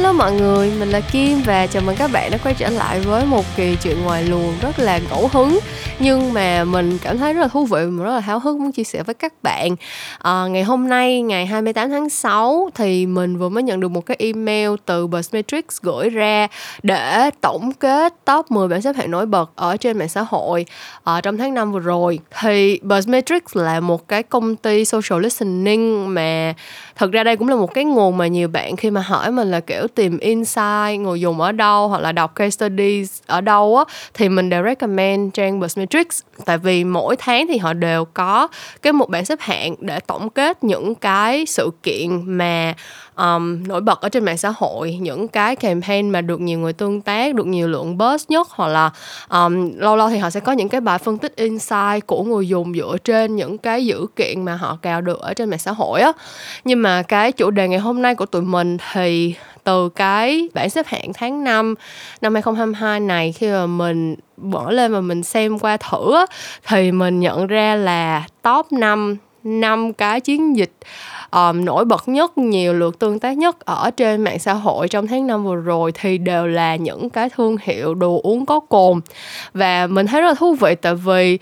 [0.00, 3.00] Hello mọi người, mình là Kim và chào mừng các bạn đã quay trở lại
[3.00, 5.58] với một kỳ chuyện ngoài luồng rất là ngẫu hứng
[5.98, 8.72] nhưng mà mình cảm thấy rất là thú vị và rất là háo hức muốn
[8.72, 9.76] chia sẻ với các bạn.
[10.18, 14.06] À, ngày hôm nay ngày 28 tháng 6 thì mình vừa mới nhận được một
[14.06, 16.48] cái email từ Buzzmetrics gửi ra
[16.82, 20.66] để tổng kết top 10 bảng xếp hạng nổi bật ở trên mạng xã hội
[21.04, 22.18] ở trong tháng năm vừa rồi.
[22.40, 26.54] Thì Buzzmetrics là một cái công ty social listening mà
[26.96, 29.50] thật ra đây cũng là một cái nguồn mà nhiều bạn khi mà hỏi mình
[29.50, 33.76] là kiểu tìm insight người dùng ở đâu hoặc là đọc case studies ở đâu
[33.76, 38.48] á thì mình đều recommend trang Buzzmetrics tại vì mỗi tháng thì họ đều có
[38.82, 42.74] cái một bảng xếp hạng để tổng kết những cái sự kiện mà
[43.16, 46.72] um, nổi bật ở trên mạng xã hội những cái campaign mà được nhiều người
[46.72, 48.90] tương tác được nhiều lượng buzz nhất hoặc là
[49.28, 52.48] um, lâu lâu thì họ sẽ có những cái bài phân tích insight của người
[52.48, 55.72] dùng dựa trên những cái dữ kiện mà họ cào được ở trên mạng xã
[55.72, 56.12] hội á.
[56.64, 59.34] Nhưng mà cái chủ đề ngày hôm nay của tụi mình thì
[59.70, 61.74] từ cái bảng xếp hạng tháng 5
[62.20, 66.26] năm 2022 này khi mà mình mở lên và mình xem qua thử á,
[66.66, 70.72] thì mình nhận ra là top 5 năm cái chiến dịch
[71.30, 75.06] um, nổi bật nhất nhiều lượt tương tác nhất ở trên mạng xã hội trong
[75.06, 79.00] tháng năm vừa rồi thì đều là những cái thương hiệu đồ uống có cồn.
[79.54, 81.38] Và mình thấy rất là thú vị tại vì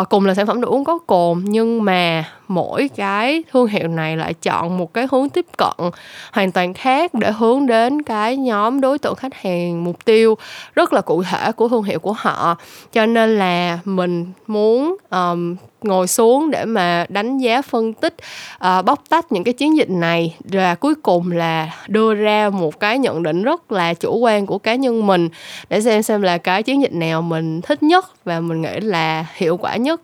[0.00, 2.24] uh, cùng là sản phẩm đồ uống có cồn nhưng mà
[2.54, 5.90] mỗi cái thương hiệu này lại chọn một cái hướng tiếp cận
[6.32, 10.36] hoàn toàn khác để hướng đến cái nhóm đối tượng khách hàng mục tiêu
[10.74, 12.56] rất là cụ thể của thương hiệu của họ.
[12.92, 18.14] Cho nên là mình muốn um, ngồi xuống để mà đánh giá phân tích
[18.54, 22.80] uh, bóc tách những cái chiến dịch này và cuối cùng là đưa ra một
[22.80, 25.28] cái nhận định rất là chủ quan của cá nhân mình
[25.68, 29.26] để xem xem là cái chiến dịch nào mình thích nhất và mình nghĩ là
[29.34, 30.00] hiệu quả nhất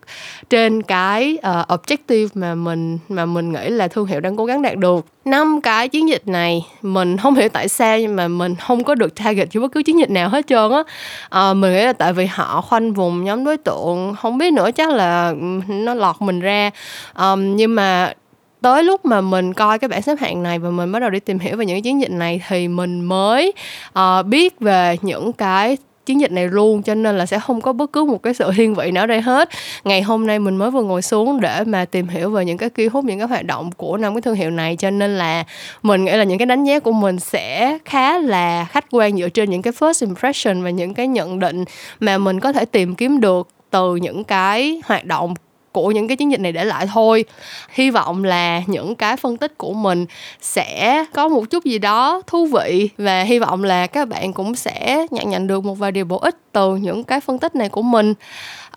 [0.51, 4.63] trên cái uh, objective mà mình mà mình nghĩ là thương hiệu đang cố gắng
[4.63, 5.07] đạt được.
[5.25, 8.95] Năm cái chiến dịch này mình không hiểu tại sao nhưng mà mình không có
[8.95, 10.83] được target cho bất cứ chiến dịch nào hết trơn á.
[11.31, 14.71] À, mình nghĩ là tại vì họ khoanh vùng nhóm đối tượng không biết nữa
[14.71, 15.35] chắc là
[15.69, 16.71] nó lọt mình ra.
[17.13, 18.13] À, nhưng mà
[18.61, 21.21] tới lúc mà mình coi cái bảng xếp hạng này và mình bắt đầu đi
[21.21, 23.53] tìm hiểu về những chiến dịch này thì mình mới
[23.99, 25.77] uh, biết về những cái
[26.09, 28.51] chiến dịch này luôn, cho nên là sẽ không có bất cứ một cái sự
[28.57, 29.49] thiên vị nào đây hết.
[29.85, 32.71] Ngày hôm nay mình mới vừa ngồi xuống để mà tìm hiểu về những cái
[32.71, 35.45] ký hút, những cái hoạt động của năm cái thương hiệu này, cho nên là
[35.83, 39.29] mình nghĩ là những cái đánh giá của mình sẽ khá là khách quan dựa
[39.29, 41.65] trên những cái first impression và những cái nhận định
[42.01, 45.35] mà mình có thể tìm kiếm được từ những cái hoạt động
[45.73, 47.25] của những cái chiến dịch này để lại thôi.
[47.71, 50.07] Hy vọng là những cái phân tích của mình
[50.41, 54.55] sẽ có một chút gì đó thú vị và hy vọng là các bạn cũng
[54.55, 57.69] sẽ nhận nhận được một vài điều bổ ích từ những cái phân tích này
[57.69, 58.15] của mình.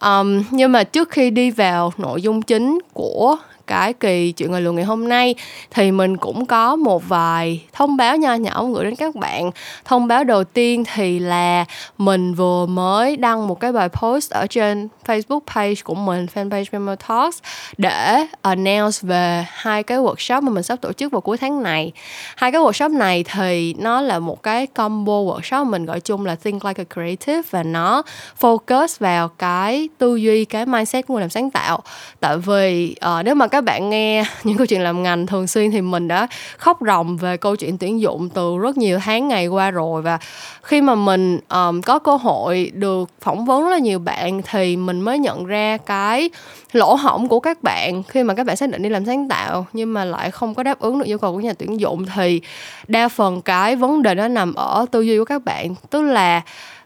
[0.01, 3.37] Um, nhưng mà trước khi đi vào nội dung chính của
[3.67, 5.35] cái kỳ chuyện ngoài luồng ngày hôm nay.
[5.71, 9.51] Thì mình cũng có một vài thông báo nho nhỏ gửi đến các bạn.
[9.85, 11.65] Thông báo đầu tiên thì là
[11.97, 16.65] mình vừa mới đăng một cái bài post ở trên Facebook page của mình fanpage
[16.71, 17.39] Memo Talks
[17.77, 21.91] để announce về hai cái workshop mà mình sắp tổ chức vào cuối tháng này.
[22.35, 26.35] Hai cái workshop này thì nó là một cái combo workshop mình gọi chung là
[26.35, 28.03] think like a creative và nó
[28.41, 31.83] focus vào cái tư duy cái mindset của người làm sáng tạo.
[32.19, 35.71] Tại vì uh, nếu mà các bạn nghe những câu chuyện làm ngành thường xuyên
[35.71, 39.47] thì mình đã khóc ròng về câu chuyện tuyển dụng từ rất nhiều tháng ngày
[39.47, 40.01] qua rồi.
[40.01, 40.19] Và
[40.61, 44.77] khi mà mình um, có cơ hội được phỏng vấn rất là nhiều bạn thì
[44.77, 46.29] mình mới nhận ra cái
[46.71, 49.65] lỗ hổng của các bạn khi mà các bạn xác định đi làm sáng tạo
[49.73, 52.05] nhưng mà lại không có đáp ứng được yêu cầu của nhà tuyển dụng.
[52.15, 52.41] Thì
[52.87, 55.75] đa phần cái vấn đề nó nằm ở tư duy của các bạn.
[55.89, 56.41] Tức là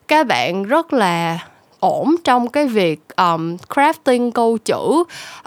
[0.08, 1.40] các bạn rất là
[1.80, 5.04] ổn trong cái việc um, crafting câu chữ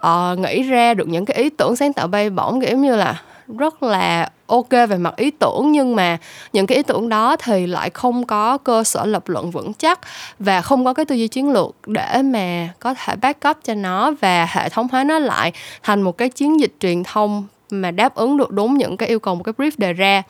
[0.07, 3.23] uh, nghĩ ra được những cái ý tưởng sáng tạo bay bổng kiểu như là
[3.59, 6.19] rất là ok về mặt ý tưởng nhưng mà
[6.53, 10.01] những cái ý tưởng đó thì lại không có cơ sở lập luận vững chắc
[10.39, 14.13] và không có cái tư duy chiến lược để mà có thể backup cho nó
[14.21, 15.53] và hệ thống hóa nó lại
[15.83, 19.19] thành một cái chiến dịch truyền thông mà đáp ứng được đúng những cái yêu
[19.19, 20.23] cầu một cái brief đề ra.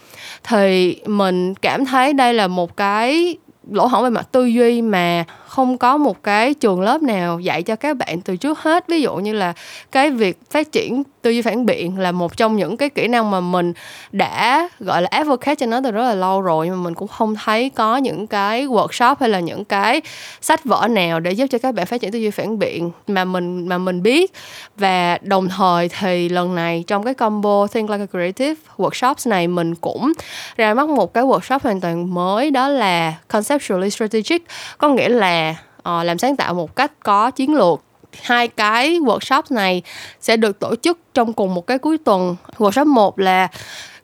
[0.44, 3.37] Thì mình cảm thấy đây là một cái
[3.71, 7.62] lỗ hổng về mặt tư duy mà không có một cái trường lớp nào dạy
[7.62, 8.89] cho các bạn từ trước hết.
[8.89, 9.53] Ví dụ như là
[9.93, 13.31] cái việc phát triển tư duy phản biện là một trong những cái kỹ năng
[13.31, 13.73] mà mình
[14.12, 17.09] đã, gọi là, advocate cho nó từ rất là lâu rồi, nhưng mà mình cũng
[17.09, 20.03] không thấy có những cái workshop hay là những cái
[20.41, 23.25] sách vở nào để giúp cho các bạn phát triển tư duy phản biện mà
[23.25, 24.33] mình mà mình biết.
[24.77, 29.49] Và đồng thời thì lần này trong cái combo think like a creative workshops này
[29.49, 30.12] mình cũng
[30.56, 34.43] ra mắt một cái workshop hoàn toàn mới, đó là conceptually strategic.
[34.79, 35.38] Có nghĩa là
[35.79, 37.81] uh, làm sáng tạo một cách có chiến lược.
[38.23, 39.82] Hai cái workshop này
[40.20, 42.37] sẽ được tổ chức trong cùng một cái cuối tuần.
[42.58, 43.49] Workshop một là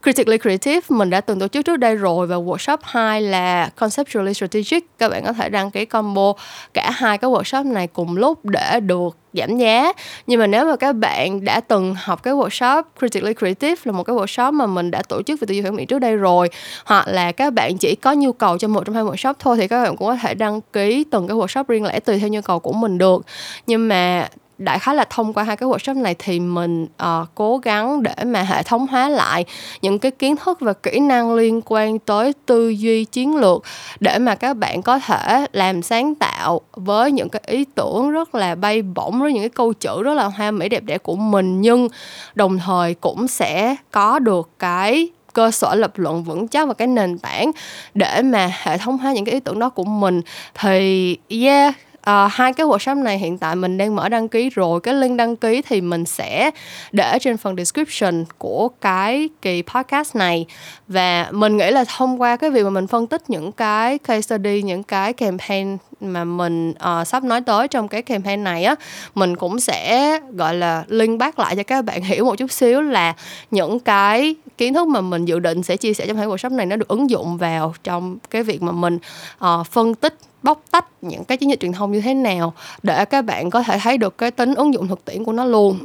[0.02, 4.34] Critically Creative mình đã từng tổ chức trước đây rồi và workshop 2 là Conceptually
[4.34, 4.98] Strategic.
[4.98, 6.32] Các bạn có thể đăng ký combo
[6.74, 9.92] cả hai cái workshop này cùng lúc để được giảm giá.
[10.26, 14.02] Nhưng mà nếu mà các bạn đã từng học cái workshop critically creative, là một
[14.02, 16.50] cái workshop mà mình đã tổ chức về tư duy phản biện trước đây rồi,
[16.84, 19.68] hoặc là các bạn chỉ có nhu cầu cho một trong hai workshop thôi, thì
[19.68, 22.40] các bạn cũng có thể đăng ký từng cái workshop riêng lẻ tùy theo nhu
[22.40, 23.22] cầu của mình được.
[23.66, 24.28] Nhưng mà
[24.58, 28.14] đại khái là thông qua hai cái workshop này thì mình uh, cố gắng để
[28.24, 29.44] mà hệ thống hóa lại
[29.82, 33.62] những cái kiến thức và kỹ năng liên quan tới tư duy chiến lược
[34.00, 38.34] để mà các bạn có thể làm sáng tạo với những cái ý tưởng rất
[38.34, 41.16] là bay bổng với những cái câu chữ rất là hoa mỹ đẹp đẽ của
[41.16, 41.60] mình.
[41.60, 41.88] Nhưng
[42.34, 46.88] đồng thời cũng sẽ có được cái cơ sở lập luận vững chắc và cái
[46.88, 47.50] nền tảng
[47.94, 50.20] để mà hệ thống hóa những cái ý tưởng đó của mình.
[50.54, 51.74] Thì yeah
[52.04, 54.80] à, hai cái workshop này hiện tại mình đang mở đăng ký rồi.
[54.80, 56.50] Cái link đăng ký thì mình sẽ
[56.92, 60.46] để trên phần description của cái kỳ podcast này.
[60.88, 64.20] Và mình nghĩ là thông qua cái việc mà mình phân tích những cái case
[64.20, 68.74] study những cái campaign mà mình uh, sắp nói tới trong cái campaign này á
[69.14, 72.82] mình cũng sẽ gọi là link back lại cho các bạn hiểu một chút xíu
[72.82, 73.14] là
[73.50, 76.66] những cái kiến thức mà mình dự định sẽ chia sẻ trong hai workshop này
[76.66, 78.98] nó được ứng dụng vào trong cái việc mà mình
[79.44, 82.52] uh, phân tích bóc tách những cái chiến dịch truyền thông như thế nào
[82.82, 85.44] để các bạn có thể thấy được cái tính ứng dụng thực tiễn của nó
[85.44, 85.78] luôn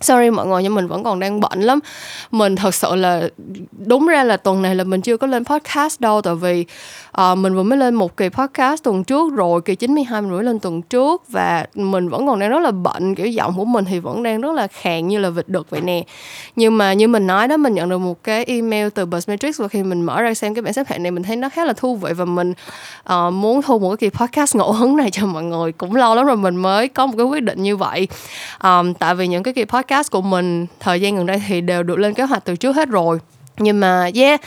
[0.00, 1.78] sorry mọi người nhưng mình vẫn còn đang bận lắm.
[2.30, 3.28] Mình thật sự là
[3.86, 6.64] đúng ra là tuần này là mình chưa có lên podcast đâu tại vì
[7.20, 10.44] uh, mình vừa mới lên một kỳ podcast tuần trước rồi kỳ 92 mình mới
[10.44, 13.84] lên tuần trước và mình vẫn còn đang rất là bận kiểu giọng của mình
[13.84, 16.04] thì vẫn đang rất là khàn như là vịt đực vậy nè.
[16.56, 19.68] Nhưng mà như mình nói đó mình nhận được một cái email từ Buzzmetrics và
[19.68, 21.72] khi mình mở ra xem cái bảng xếp hạng này mình thấy nó khá là
[21.72, 22.54] thú vị và mình
[23.12, 25.72] uh, muốn thu một cái kỳ podcast ngẫu hứng này cho mọi người.
[25.72, 28.08] Cũng lâu lắm rồi mình mới có một cái quyết định như vậy.
[28.64, 31.60] Um, tại vì những cái kỳ podcast podcast của mình thời gian gần đây thì
[31.60, 33.18] đều được lên kế hoạch từ trước hết rồi.
[33.58, 34.40] Nhưng mà yeah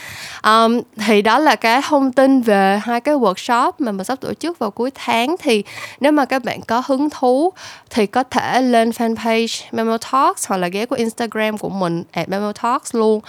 [0.43, 4.33] um, thì đó là cái thông tin về hai cái workshop mà mình sắp tổ
[4.33, 5.35] chức vào cuối tháng.
[5.39, 5.63] Thì
[5.99, 7.53] nếu mà các bạn có hứng thú
[7.89, 12.29] thì có thể lên fanpage Memo Talks hoặc là ghé của Instagram của mình at
[12.29, 13.21] Memo Talks luôn.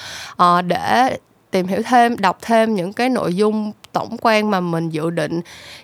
[0.43, 1.19] Uh, để
[1.51, 5.41] tìm hiểu thêm đọc thêm những cái nội dung tổng quan mà mình dự định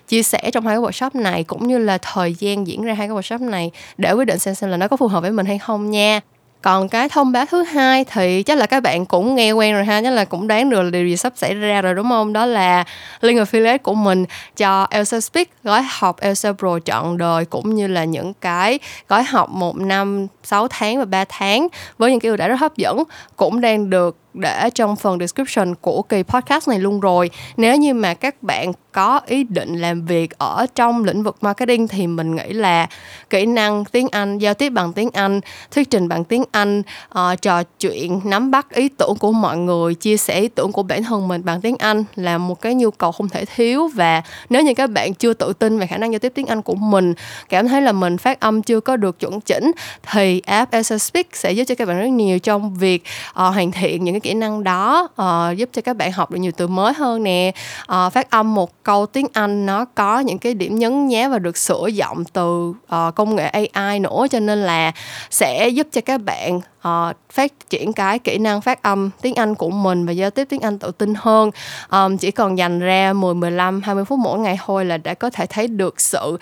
[0.07, 3.07] chia sẻ trong hai cái workshop này, cũng như là thời gian diễn ra hai
[3.07, 5.45] cái workshop này để quyết định xem xem là nó có phù hợp với mình
[5.45, 6.19] hay không nha.
[6.61, 9.85] Còn cái thông báo thứ hai thì chắc là các bạn cũng nghe quen rồi
[9.85, 12.33] ha, chắc là cũng đoán được là điều gì sắp xảy ra rồi, đúng không?
[12.33, 12.83] Đó là
[13.21, 14.25] link affiliate của mình
[14.57, 19.23] cho Elsa Speak, gói học Elsa Pro chọn đời, cũng như là những cái gói
[19.23, 21.67] học một năm 6 tháng và 3 tháng
[21.97, 23.03] với những cái ưu đãi rất hấp dẫn
[23.35, 27.29] cũng đang được để trong phần description của kỳ podcast này luôn rồi.
[27.57, 31.87] Nếu như mà các bạn có ý định làm việc ở trong lĩnh vực marketing
[31.87, 32.87] thì mình nghĩ là
[33.29, 35.39] kỹ năng tiếng Anh, giao tiếp bằng tiếng Anh,
[35.71, 36.79] thuyết trình bằng tiếng Anh,
[37.19, 40.83] uh, trò chuyện, nắm bắt ý tưởng của mọi người, chia sẻ ý tưởng của
[40.83, 43.87] bản thân mình bằng tiếng Anh là một cái nhu cầu không thể thiếu.
[43.87, 46.61] Và nếu như các bạn chưa tự tin về khả năng giao tiếp tiếng Anh
[46.61, 47.13] của mình,
[47.49, 49.71] cảm thấy là mình phát âm chưa có được chuẩn chỉnh
[50.11, 53.71] thì app Elsa Speak sẽ giúp cho các bạn rất nhiều trong việc uh, hoàn
[53.71, 56.67] thiện những cái kỹ năng đó uh, giúp cho các bạn học được nhiều từ
[56.67, 57.51] mới hơn nè.
[57.81, 61.39] Uh, phát âm một câu tiếng Anh nó có những cái điểm nhấn nhá và
[61.39, 64.91] được sửa giọng từ uh, công nghệ AI nữa cho nên là
[65.29, 69.55] sẽ giúp cho các bạn uh, phát triển cái kỹ năng phát âm tiếng Anh
[69.55, 71.51] của mình và giao tiếp tiếng Anh tự tin hơn.
[71.91, 75.29] Um, chỉ cần dành ra 10 15 20 phút mỗi ngày thôi là đã có
[75.29, 76.37] thể thấy được sự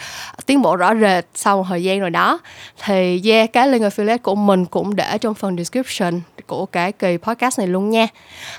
[0.46, 2.40] tiến bộ rõ rệt sau một thời gian rồi đó.
[2.86, 7.18] Thì yeah cái link affiliate của mình cũng để trong phần description của cái kỳ
[7.18, 8.08] podcast này luôn nha.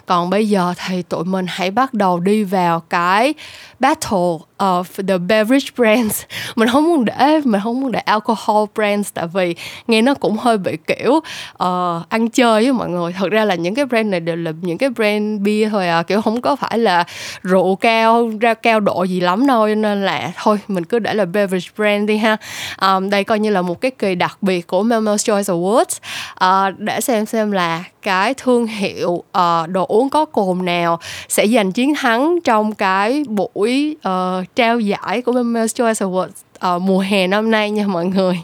[0.06, 3.34] Còn bây giờ thì tụi mình hãy bắt đầu đi vào cái
[3.78, 6.23] battle of the beverage brands.
[6.57, 9.55] Mình không muốn để mình không muốn để alcohol brands tại vì
[9.87, 13.12] nghe nó cũng hơi bị kiểu uh, ăn chơi với mọi người.
[13.12, 16.02] Thật ra là những cái brand này đều là những cái brand bia thôi à
[16.02, 17.05] kiểu không có phải là
[17.43, 21.25] rượu cao ra cao độ gì lắm đâu nên là thôi mình cứ để là
[21.25, 22.37] beverage brand đi ha.
[22.81, 25.99] Um, đây coi như là một cái kỳ đặc biệt của Melmel's Choice Awards.
[26.45, 30.99] Uh, để xem xem là cái thương hiệu uh, đồ uống có cồn nào
[31.29, 36.83] sẽ giành chiến thắng trong cái buổi uh, trao giải của Women's Choice Awards uh,
[36.83, 38.42] mùa hè năm nay nha mọi người.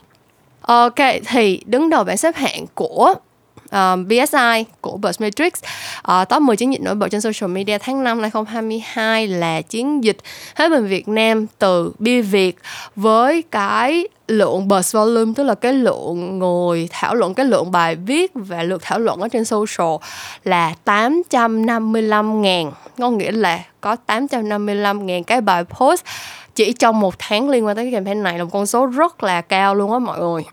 [0.60, 0.94] Ok,
[1.28, 3.14] thì đứng đầu bảng xếp hạng của
[3.76, 5.62] Ờ, um, BSI của Buzzmetrics uh,
[6.02, 10.04] ờ, top 10 chiến dịch nổi bật trên social media tháng 5 2022 là chiến
[10.04, 10.16] dịch
[10.54, 12.56] Hết mình Việt Nam từ bia Việt
[12.96, 17.96] với cái lượng buzz volume tức là cái lượng người thảo luận cái lượng bài
[17.96, 19.96] viết và lượt thảo luận ở trên social
[20.44, 22.72] là 855 ngàn.
[22.98, 26.04] Có nghĩa là có 855 ngàn cái bài post
[26.54, 28.38] chỉ trong một tháng liên quan tới cái campaign này.
[28.38, 30.44] Là một con số rất là cao luôn á mọi người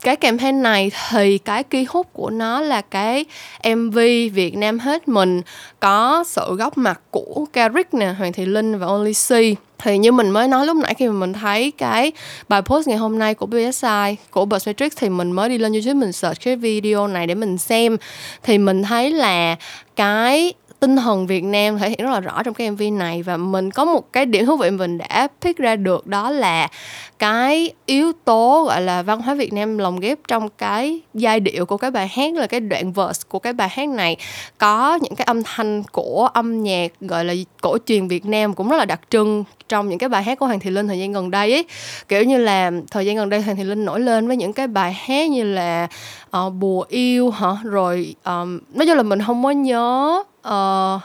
[0.00, 3.24] cái campaign này thì cái key hút của nó là cái
[3.76, 3.98] MV
[4.32, 5.08] Việt Nam hết.
[5.08, 5.42] Mình
[5.80, 9.58] có sự góp mặt của Carrick nè, Hoàng Thị Linh và Only C.
[9.78, 12.12] Thì như mình mới nói lúc nãy khi mà mình thấy cái
[12.48, 15.94] bài post ngày hôm nay của BSI của Buzzmetrics thì mình mới đi lên YouTube
[15.94, 17.96] mình search cái video này để mình xem.
[18.42, 19.56] Thì mình thấy là
[19.96, 23.36] cái tinh thần Việt Nam thể hiện rất là rõ trong cái MV này và
[23.36, 26.68] mình có một cái điểm thú vị mình đã pick ra được, đó là
[27.18, 31.66] cái yếu tố, gọi là, văn hóa Việt Nam lồng ghép trong cái giai điệu
[31.66, 34.16] của cái bài hát, là cái đoạn verse của cái bài hát này.
[34.58, 38.68] Có những cái âm thanh của âm nhạc, gọi là, cổ truyền Việt Nam cũng
[38.68, 41.12] rất là đặc trưng trong những cái bài hát của Hoàng Thị Linh thời gian
[41.12, 41.64] gần đây ấy.
[42.08, 44.66] Kiểu như là thời gian gần đây Hoàng Thị Linh nổi lên với những cái
[44.66, 45.88] bài hát như là
[46.36, 47.48] uh, bùa yêu hả?
[47.64, 51.00] Rồi um, nói chung là mình không có nhớ uh,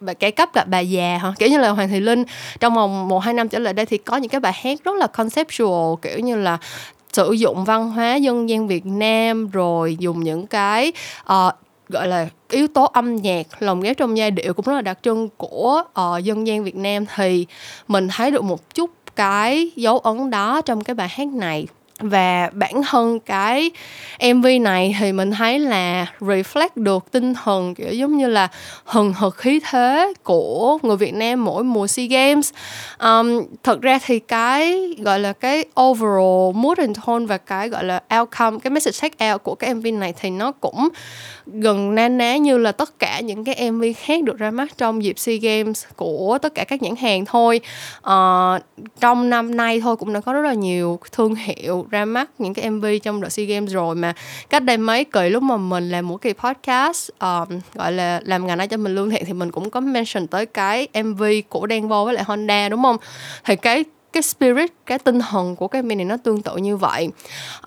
[0.00, 1.32] bà kẻ cấp gặp bà già hả?
[1.38, 2.24] Kiểu như là hoàng thị linh
[2.60, 4.94] trong vòng một hai năm trở lại đây thì có những cái bài hát rất
[4.96, 6.58] là conceptual kiểu như là
[7.12, 10.92] sử dụng văn hóa dân gian Việt Nam rồi dùng những cái
[11.32, 11.54] uh,
[11.88, 14.98] gọi là yếu tố âm nhạc lồng ghép trong giai điệu cũng rất là đặc
[15.02, 17.04] trưng của uh, dân gian Việt Nam.
[17.16, 17.46] Thì
[17.88, 21.66] mình thấy được một chút cái dấu ấn đó trong cái bài hát này
[22.00, 23.70] và bản thân cái
[24.34, 28.48] MV này thì mình thấy là reflect được tinh thần kiểu giống như là
[28.84, 32.52] hừng hực khí thế của người Việt Nam mỗi mùa SEA Games.
[33.00, 37.84] Um, thật ra thì cái gọi là cái overall mood and tone và cái gọi
[37.84, 40.88] là outcome cái message take out của cái MV này thì nó cũng
[41.46, 45.04] gần na ná như là tất cả những cái MV khác được ra mắt trong
[45.04, 47.60] dịp SEA Games của tất cả các nhãn hàng thôi.
[47.98, 48.62] Uh,
[49.00, 52.54] trong năm nay thôi cũng đã có rất là nhiều thương hiệu ra mắt những
[52.54, 54.12] cái MV trong đợt SEA Games rồi mà.
[54.50, 58.46] Cách đây mấy kỳ lúc mà mình làm một kỳ podcast um, gọi là làm
[58.46, 61.66] ngành ai cho mình lương thiện thì mình cũng có mention tới cái MV của
[61.70, 62.96] Danvo với lại Honda đúng không?
[63.44, 66.76] Thì cái cái spirit cái tinh thần của cái MV này nó tương tự như
[66.76, 67.08] vậy.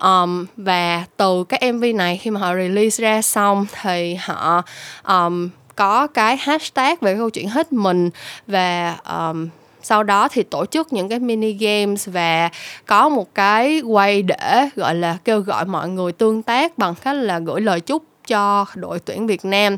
[0.02, 4.62] Um, và từ cái MV này khi mà họ release ra xong thì họ
[5.08, 8.10] um, có cái hashtag về câu chuyện hết mình
[8.46, 9.48] và um,
[9.82, 12.50] sau đó thì tổ chức những cái mini games và
[12.86, 17.16] có một cái quay để gọi là kêu gọi mọi người tương tác bằng cách
[17.16, 19.76] là gửi lời chúc cho đội tuyển Việt Nam.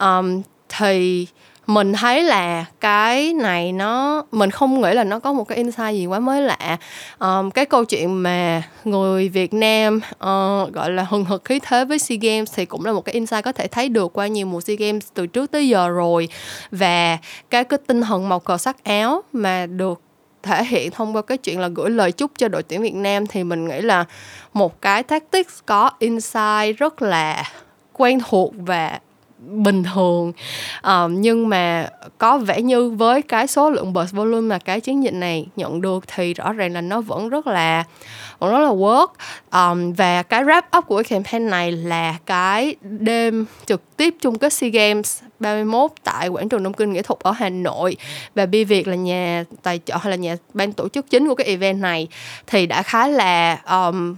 [0.00, 0.42] Um,
[0.78, 1.26] thì
[1.74, 5.92] mình thấy là cái này nó mình không nghĩ là nó có một cái insight
[5.92, 6.78] gì quá mới lạ.
[7.18, 11.84] Um, cái câu chuyện mà người Việt Nam uh, gọi là hừng hực khí thế
[11.84, 14.46] với SEA Games thì cũng là một cái insight có thể thấy được qua nhiều
[14.46, 16.28] mùa SEA Games từ trước tới giờ rồi.
[16.70, 17.18] Và
[17.50, 20.00] cái cái tinh thần màu cờ sắc áo mà được
[20.42, 23.26] thể hiện thông qua cái chuyện là gửi lời chúc cho đội tuyển Việt Nam
[23.26, 24.04] thì mình nghĩ là
[24.52, 27.44] một cái tactics có insight rất là
[27.92, 29.00] quen thuộc và
[29.46, 30.32] bình thường.
[30.82, 35.04] Um, nhưng mà có vẻ như với cái số lượng burst volume mà cái chiến
[35.04, 37.84] dịch này nhận được thì rõ ràng là nó vẫn rất là
[38.38, 39.06] vẫn rất là work.
[39.52, 44.38] Um, và cái wrap up của cái campaign này là cái đêm trực tiếp chung
[44.38, 47.96] kết SEA Games 31 tại quảng trường Đông Kinh Nghệ thuật ở Hà Nội.
[48.34, 51.34] Và Bi Việt là nhà tài trợ hay là nhà ban tổ chức chính của
[51.34, 52.08] cái event này
[52.46, 54.14] thì đã khá là um,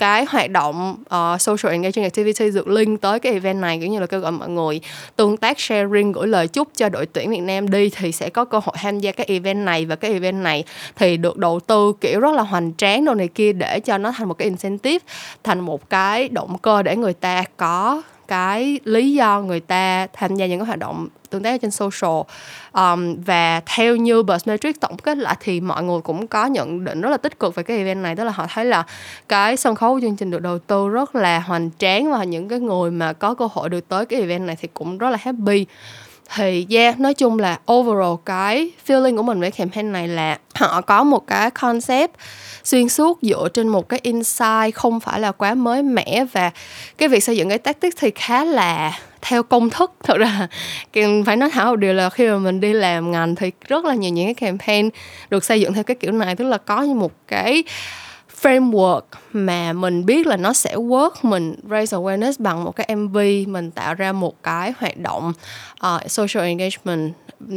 [0.00, 4.00] cái hoạt động uh, social engagement activity được link tới cái event này cũng như
[4.00, 4.80] là kêu gọi mọi người
[5.16, 8.44] tương tác sharing gửi lời chúc cho đội tuyển Việt Nam đi thì sẽ có
[8.44, 9.86] cơ hội tham gia cái event này.
[9.86, 10.64] Và cái event này
[10.96, 14.12] thì được đầu tư kiểu rất là hoành tráng đồ này kia để cho nó
[14.16, 15.06] thành một cái incentive
[15.44, 20.36] thành một cái động cơ để người ta có cái lý do người ta tham
[20.36, 22.20] gia những cái hoạt động tương tác trên social.
[22.72, 27.00] Um, và theo như Buzzmetrics tổng kết lại thì mọi người cũng có nhận định
[27.00, 28.16] rất là tích cực về cái event này.
[28.16, 28.84] Tức là họ thấy là
[29.28, 32.60] cái sân khấu chương trình được đầu tư rất là hoành tráng và những cái
[32.60, 35.66] người mà có cơ hội được tới cái event này thì cũng rất là happy.
[36.34, 40.80] Thì yeah nói chung là overall cái feeling của mình với campaign này là họ
[40.80, 42.10] có một cái concept
[42.64, 46.50] xuyên suốt dựa trên một cái insight không phải là quá mới mẻ và
[46.98, 48.98] cái việc xây dựng cái tactic thì khá là
[49.30, 49.92] theo công thức.
[50.04, 50.48] Thật ra
[51.26, 53.94] phải nói thẳng một điều là khi mà mình đi làm ngành thì rất là
[53.94, 54.90] nhiều những cái campaign
[55.30, 56.36] được xây dựng theo cái kiểu này.
[56.36, 57.64] Tức là có như một cái
[58.42, 59.00] framework
[59.32, 63.70] mà mình biết là nó sẽ work mình raise awareness bằng một cái MV mình
[63.70, 65.32] tạo ra một cái hoạt động
[65.86, 67.12] uh, social engagement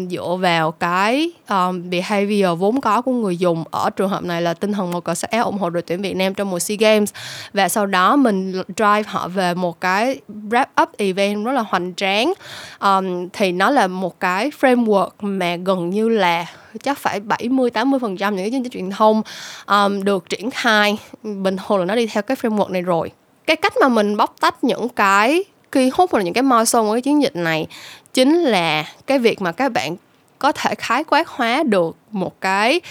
[0.10, 3.64] dựa vào cái um, behavior vốn có của người dùng.
[3.72, 6.02] Ở trường hợp này là tinh thần một cờ sắc áo ủng hộ đội tuyển
[6.02, 7.14] Việt Nam trong mùa SEA Games.
[7.54, 11.94] Và sau đó mình drive họ về một cái wrap up event rất là hoành
[11.96, 12.34] tráng.
[12.80, 16.46] Um, thì nó là một cái framework mà gần như là
[16.84, 19.22] chắc phải 70 80 phần trăm những cái chương trình truyền thông
[19.68, 20.98] um, được triển khai.
[21.24, 23.12] Bình thường là nó đi theo cái framework này rồi.
[23.48, 26.88] Cái cách mà mình bóc tách những cái khi hút hoặc là những cái milestone
[26.88, 27.68] của cái chiến dịch này
[28.14, 29.96] chính là cái việc mà các bạn
[30.40, 32.82] có thể khái quát hóa được một cái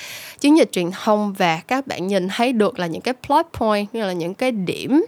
[0.41, 3.89] chiến dịch truyền thông và các bạn nhìn thấy được là những cái plot point
[3.93, 5.05] như là những cái điểm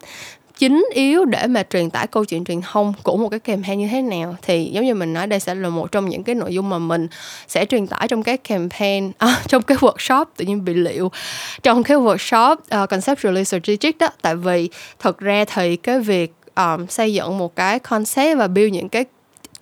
[0.58, 3.88] chính yếu để mà truyền tải câu chuyện truyền thông của một cái campaign như
[3.88, 4.37] thế nào.
[4.42, 6.78] Thì giống như mình nói đây sẽ là một trong những cái nội dung mà
[6.78, 7.08] mình
[7.49, 11.11] sẽ truyền tải trong cái campaign à, trong cái workshop tự nhiên bị liệu.
[11.62, 14.68] Trong cái workshop uh, conceptually strategic đó tại vì
[14.99, 19.04] thật ra thì cái việc um, xây dựng một cái concept và build những cái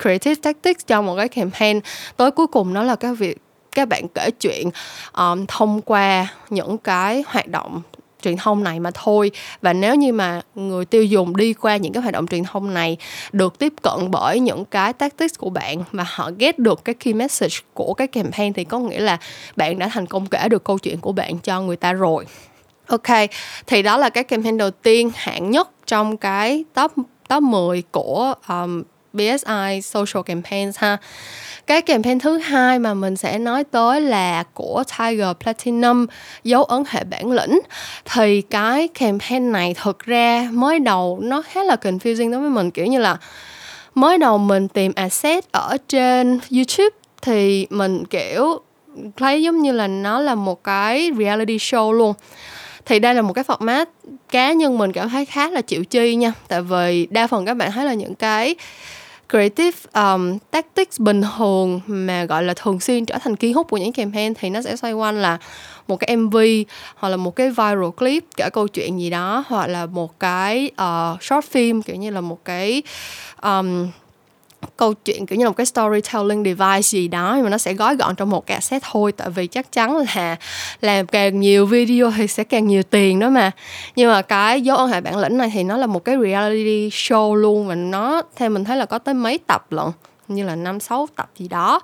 [0.03, 1.79] creative tactics cho một cái campaign
[2.17, 3.37] tối cuối cùng nó là cái việc
[3.71, 4.69] các bạn kể chuyện
[5.13, 7.81] um, thông qua những cái hoạt động
[8.23, 9.31] truyền thông này mà thôi.
[9.61, 12.73] Và nếu như mà người tiêu dùng đi qua những cái hoạt động truyền thông
[12.73, 12.97] này
[13.31, 17.13] được tiếp cận bởi những cái tactics của bạn và họ get được cái key
[17.13, 19.17] message của cái campaign thì có nghĩa là
[19.55, 22.25] bạn đã thành công kể được câu chuyện của bạn cho người ta rồi.
[22.87, 23.29] Ok
[23.67, 26.91] thì đó là cái campaign đầu tiên hạng nhất trong cái top
[27.27, 30.97] top 10 của um, BSI social campaigns ha
[31.67, 36.05] cái campaign thứ hai mà mình sẽ nói tới là của Tiger Platinum,
[36.43, 37.59] dấu ấn hệ bản lĩnh.
[38.05, 42.71] Thì cái campaign này thực ra mới đầu nó khá là confusing đối với mình,
[42.71, 43.17] kiểu như là
[43.95, 48.61] mới đầu mình tìm asset ở trên YouTube thì mình, kiểu,
[49.17, 52.13] thấy giống như là nó là một cái reality show luôn.
[52.85, 53.85] Thì đây là một cái format
[54.31, 56.33] cá nhân mình cảm thấy khá là chịu chi nha.
[56.47, 58.55] Tại vì đa phần các bạn thấy là những cái
[59.33, 63.77] creative um, tactics bình thường mà gọi là thường xuyên trở thành key hút của
[63.77, 65.37] những campaign thì nó sẽ xoay quanh là
[65.87, 66.37] một cái MV
[66.95, 70.71] hoặc là một cái viral clip kể câu chuyện gì đó hoặc là một cái
[70.81, 72.83] uh, short film kiểu như là một cái
[73.41, 73.87] um,
[74.77, 77.73] câu chuyện kiểu như là một cái storytelling device gì đó nhưng mà nó sẽ
[77.73, 79.11] gói gọn trong một cái set thôi.
[79.11, 80.35] Tại vì chắc chắn là
[80.81, 83.51] làm càng nhiều video thì sẽ càng nhiều tiền đó mà.
[83.95, 86.89] Nhưng mà cái dấu ân hệ bản lĩnh này thì nó là một cái reality
[86.89, 89.87] show luôn và nó theo mình thấy là có tới mấy tập lận
[90.27, 91.79] như là năm sáu tập gì đó.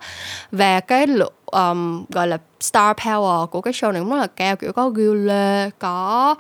[0.52, 4.28] Và cái lượng um, gọi là star power của cái show này cũng rất là
[4.28, 6.36] cao kiểu có Gule có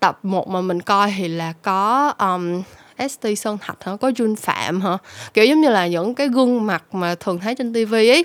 [0.00, 2.62] tập một mà mình coi thì là có um,
[3.08, 3.96] ST Sơn Thạch hả?
[4.00, 4.98] Có Jun Phạm hả?
[5.34, 8.24] Kiểu giống như là những cái gương mặt mà thường thấy trên TV ấy.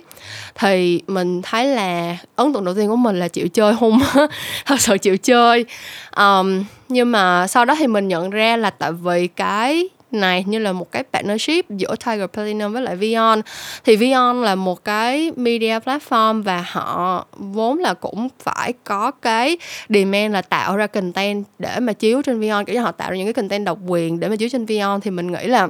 [0.56, 4.00] Thì mình thấy là ấn tượng đầu tiên của mình là chịu chơi hung
[4.66, 5.66] thật sự chịu chơi.
[6.18, 10.60] Um, nhưng mà sau đó thì mình nhận ra là tại vì cái này, như
[10.60, 13.42] là một cái partnership giữa Tiger Platinum với lại Vion.
[13.86, 19.58] Thì Vion là một cái media platform và họ vốn là cũng phải có cái
[19.90, 22.66] demand là tạo ra content để mà chiếu trên Vion.
[22.66, 25.02] Kiểu như họ tạo ra những cái content độc quyền để mà chiếu trên Vion.
[25.02, 25.68] Thì mình nghĩ là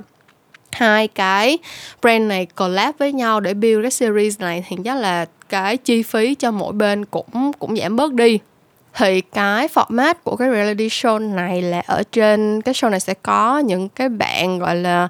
[0.71, 1.57] hai cái
[2.01, 6.03] brand này collab với nhau để build cái series này thì chắc là cái chi
[6.03, 8.39] phí cho mỗi bên cũng cũng giảm bớt đi
[8.97, 13.13] thì cái format của cái reality show này là ở trên cái show này sẽ
[13.13, 15.07] có những cái bạn gọi là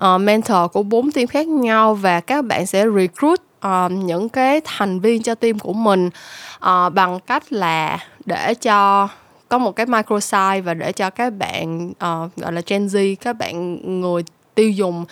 [0.00, 4.60] uh, mentor của bốn team khác nhau và các bạn sẽ recruit uh, những cái
[4.64, 6.10] thành viên cho team của mình
[6.56, 9.08] uh, bằng cách là để cho
[9.48, 13.16] có một cái micro size và để cho các bạn uh, gọi là Gen Z
[13.20, 14.22] các bạn người
[14.56, 15.04] tiêu dùng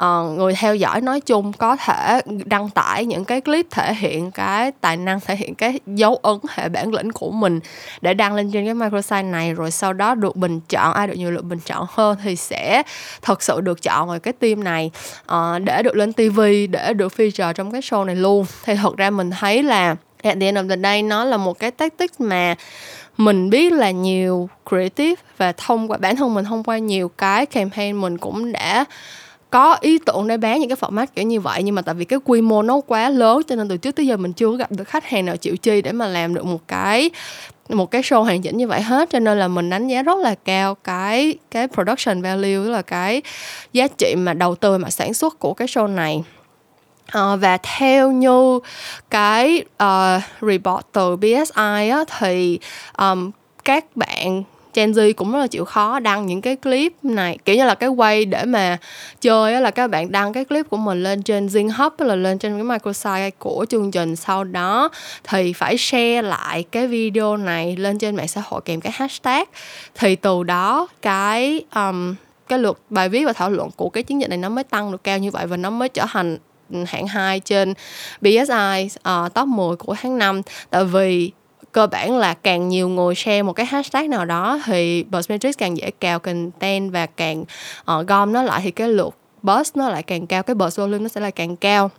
[0.00, 4.30] uh, người theo dõi nói chung có thể đăng tải những cái clip thể hiện
[4.30, 7.60] cái tài năng thể hiện cái dấu ấn hệ bản lĩnh của mình
[8.00, 11.14] để đăng lên trên cái microsite này rồi sau đó được bình chọn ai được
[11.14, 12.82] nhiều lượt bình chọn hơn thì sẽ
[13.22, 14.90] thật sự được chọn vào cái team này
[15.32, 18.46] uh, để được lên tv để được feature trong cái show này luôn.
[18.64, 21.58] Thì thật ra mình thấy là at the end of the day, nó là một
[21.58, 22.54] cái tactic mà
[23.16, 27.46] mình biết là nhiều creative và thông qua, bản thân mình thông qua nhiều cái
[27.46, 28.84] campaign mình cũng đã
[29.50, 31.62] có ý tưởng để bán những cái format kiểu như vậy.
[31.62, 34.06] Nhưng mà tại vì cái quy mô nó quá lớn cho nên từ trước tới
[34.06, 36.68] giờ mình chưa gặp được khách hàng nào chịu chi để mà làm được một
[36.68, 37.10] cái
[37.68, 39.10] một cái show hoàn chỉnh như vậy hết.
[39.10, 42.82] Cho nên là mình đánh giá rất là cao cái cái production value, tức là
[42.82, 43.22] cái
[43.72, 46.22] giá trị mà đầu tư mà sản xuất của cái show này.
[47.18, 48.60] Uh, và theo như
[49.10, 52.58] cái uh, report từ BSI á, thì
[52.98, 53.30] um,
[53.64, 54.42] các bạn
[54.74, 57.38] Gen Z cũng rất là chịu khó đăng những cái clip này.
[57.44, 58.78] Kiểu như là cái quay để mà
[59.20, 62.14] chơi á, là các bạn đăng cái clip của mình lên trên Zing Hub là
[62.14, 64.88] lên trên cái microsite của chương trình sau đó.
[65.24, 69.44] Thì phải share lại cái video này lên trên mạng xã hội kèm cái hashtag.
[69.94, 72.14] Thì từ đó cái um,
[72.48, 74.92] cái lượt bài viết và thảo luận của cái chiến dịch này nó mới tăng
[74.92, 76.38] được cao như vậy và nó mới trở thành
[76.86, 77.74] hạng 2 trên
[78.20, 81.30] BSI uh, ờ, top 10 của tháng 5 tại vì
[81.72, 85.76] cơ bản là càng nhiều người share một cái hashtag nào đó thì Buzzmetrics càng
[85.76, 87.44] dễ cào content và càng
[87.80, 91.02] uh, gom nó lại thì cái lượt buzz nó lại càng cao cái buzz volume
[91.02, 91.90] nó sẽ lại càng cao.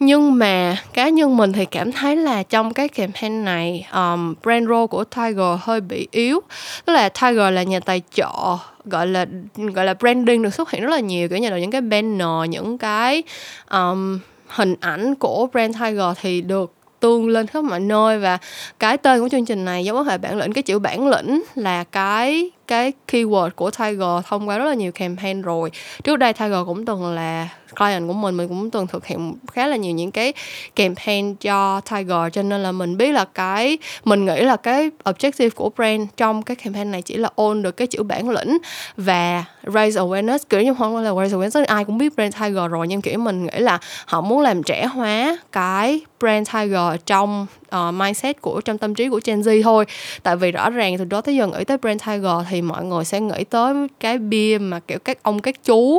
[0.00, 4.68] Nhưng mà cá nhân mình thì cảm thấy là trong cái campaign này um, brand
[4.68, 6.40] role của Tiger hơi bị yếu.
[6.84, 8.56] Tức là Tiger là nhà tài trợ
[8.90, 11.70] gọi là gọi là branding được xuất hiện rất là nhiều kiểu như là những
[11.70, 13.22] cái banner những cái
[13.70, 18.18] um, hình ảnh của brand Tiger thì được tương lên khắp mọi nơi.
[18.18, 18.38] Và
[18.78, 21.84] cái tên của chương trình này giống hệ bản lĩnh cái chữ bản lĩnh là
[21.84, 25.70] cái cái keyword của Tiger thông qua rất là nhiều campaign rồi.
[26.04, 29.66] Trước đây Tiger cũng từng là client của mình mình cũng từng thực hiện khá
[29.66, 30.32] là nhiều những cái
[30.76, 35.50] campaign cho Tiger, cho nên là mình biết là cái, mình nghĩ là cái objective
[35.50, 38.58] của brand trong cái campaign này chỉ là own được cái chữ bản lĩnh
[38.96, 40.38] và raise awareness.
[40.48, 43.46] Kiểu như không là raise awareness, ai cũng biết brand Tiger rồi, nhưng kiểu mình
[43.46, 48.78] nghĩ là họ muốn làm trẻ hóa cái brand Tiger trong uh, mindset của trong
[48.78, 49.84] tâm trí của Gen Z thôi.
[50.22, 53.04] Tại vì rõ ràng từ đó tới giờ nghĩ tới brand Tiger thì mọi người
[53.04, 55.96] sẽ nghĩ tới cái bia mà kiểu các ông các chú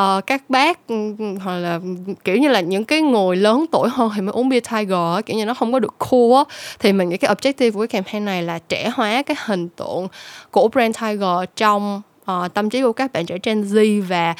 [0.00, 1.80] uh, các bác ừ, ừ, hoặc là
[2.24, 5.36] kiểu như là những cái người lớn tuổi hơn thì mới uống bia Tiger kiểu
[5.36, 6.44] như nó không có được cool á.
[6.78, 10.08] Thì mình nghĩ cái objective của cái campaign này là trẻ hóa cái hình tượng
[10.50, 14.34] của brand Tiger trong uh, tâm trí của các bạn trẻ Gen Z và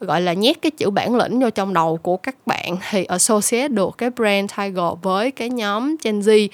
[0.00, 3.68] gọi là nhét cái chữ bản lĩnh vô trong đầu của các bạn thì associate
[3.68, 6.48] được cái brand Tiger với cái nhóm Gen Z.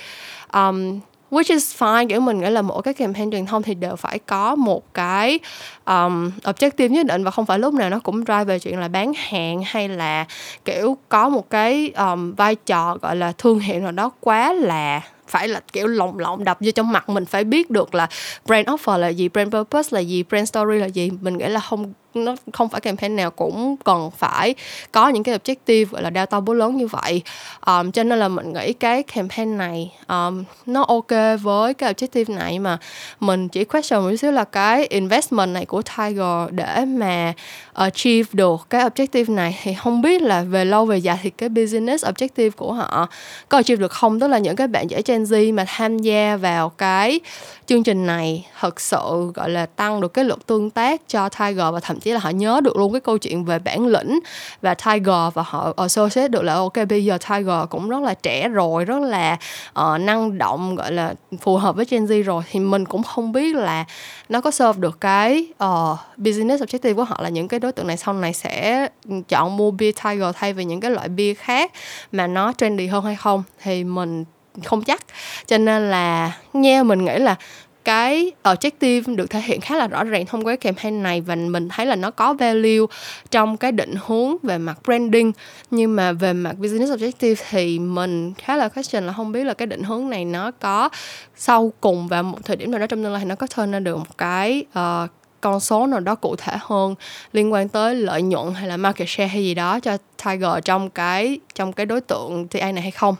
[0.53, 1.01] Um,
[1.33, 4.19] which is fine kiểu mình nghĩ là mỗi cái campaign truyền thông thì đều phải
[4.19, 5.39] có một cái
[5.87, 8.89] um, objective nhất định và không phải lúc nào nó cũng drive về chuyện là
[8.89, 10.27] bán hàng hay là
[10.65, 15.03] kiểu có một cái um, vai trò gọi là thương hiệu nào đó quá là
[15.29, 17.09] phải là kiểu lồng lộng đập vô trong mặt.
[17.09, 18.09] Mình phải biết được là
[18.47, 21.11] brand offer là gì brand purpose là gì brand story là gì.
[21.21, 24.55] Mình nghĩ là không nó không phải campaign nào cũng cần phải
[24.93, 27.23] có những cái objective gọi là data to lớn như vậy.
[27.67, 32.35] Um, cho nên là mình nghĩ cái campaign này um, nó ok với cái objective
[32.35, 32.79] này mà
[33.21, 37.33] mình chỉ question một xíu là cái investment này của Tiger để mà
[37.73, 41.49] achieve được cái objective này thì không biết là về lâu về dài thì cái
[41.49, 43.09] business objective của họ
[43.49, 44.21] có achieve được không?
[44.21, 47.21] Tức là những cái bạn trẻ Gen Z mà tham gia vào cái
[47.67, 51.57] chương trình này thật sự gọi là tăng được cái lượng tương tác cho Tiger
[51.73, 54.21] và thậm chí là họ nhớ được luôn cái câu chuyện về bản lĩnh
[54.63, 58.49] và Tiger và họ associate được là ok bây giờ Tiger cũng rất là trẻ
[58.49, 59.39] rồi rất là
[59.81, 62.43] uh, năng động gọi là phù hợp với Gen Z rồi.
[62.51, 63.85] Thì mình cũng không biết là
[64.29, 67.87] nó có serve được cái uh, business objective của họ là những cái đối tượng
[67.87, 68.89] này sau này sẽ
[69.29, 71.73] chọn mua bia Tiger thay vì những cái loại bia khác
[72.13, 73.43] mà nó trendy hơn hay không.
[73.63, 74.25] Thì mình
[74.65, 75.01] không chắc.
[75.47, 77.37] Cho nên là nghe mình nghĩ là
[77.85, 81.35] cái objective được thể hiện khá là rõ ràng thông qua cái campaign này và
[81.35, 82.87] mình thấy là nó có value
[83.31, 85.33] trong cái định hướng về mặt branding.
[85.71, 89.55] Nhưng mà về mặt business objective thì mình khá là question là không biết là
[89.55, 90.89] cái định hướng này nó có
[91.37, 93.71] sau cùng vào một thời điểm nào đó trong tương lai thì nó có turn
[93.71, 96.95] ra được một cái uh, con số nào đó cụ thể hơn
[97.33, 100.91] liên quan tới lợi nhuận hay là market share hay gì đó cho Tiger trong
[100.91, 103.17] cái trong cái đối tượng TA này hay không.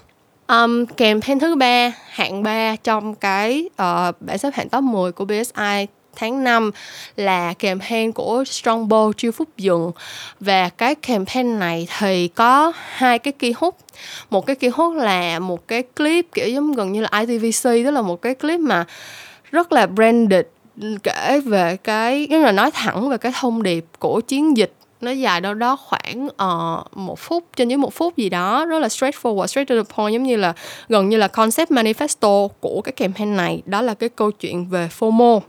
[0.53, 5.25] Um, campaign thứ ba, hạng 3 trong cái uh, bảng xếp hạng top 10 của
[5.25, 5.87] BSI
[6.17, 6.71] tháng 5
[7.17, 9.93] là campaign của Strongbow Chiêu Phúc Dừng
[10.41, 13.77] và cái campaign này thì có hai cái key hút
[14.31, 17.91] một cái key hút là một cái clip kiểu giống gần như là ITVC tức
[17.91, 18.85] là một cái clip mà
[19.51, 20.45] rất là branded
[20.83, 24.73] ừ, kể về cái nghĩa là nói thẳng về cái thông điệp của chiến dịch
[25.03, 28.79] nó dài đâu đó khoảng uh, một phút trên dưới một phút gì đó rất
[28.79, 30.53] là straightforward straight to the point giống như là
[30.89, 34.89] gần như là concept manifesto của cái campaign này đó là cái câu chuyện về
[34.99, 35.41] FOMO.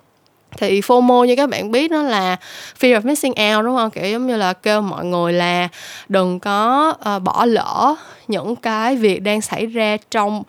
[0.57, 2.35] Thì FOMO như các bạn biết nó là
[2.79, 3.89] fear of missing out đúng không?
[3.89, 5.67] Kiểu giống như là kêu mọi người là
[6.09, 7.95] đừng có uh, bỏ lỡ
[8.27, 10.43] những cái việc đang xảy ra trong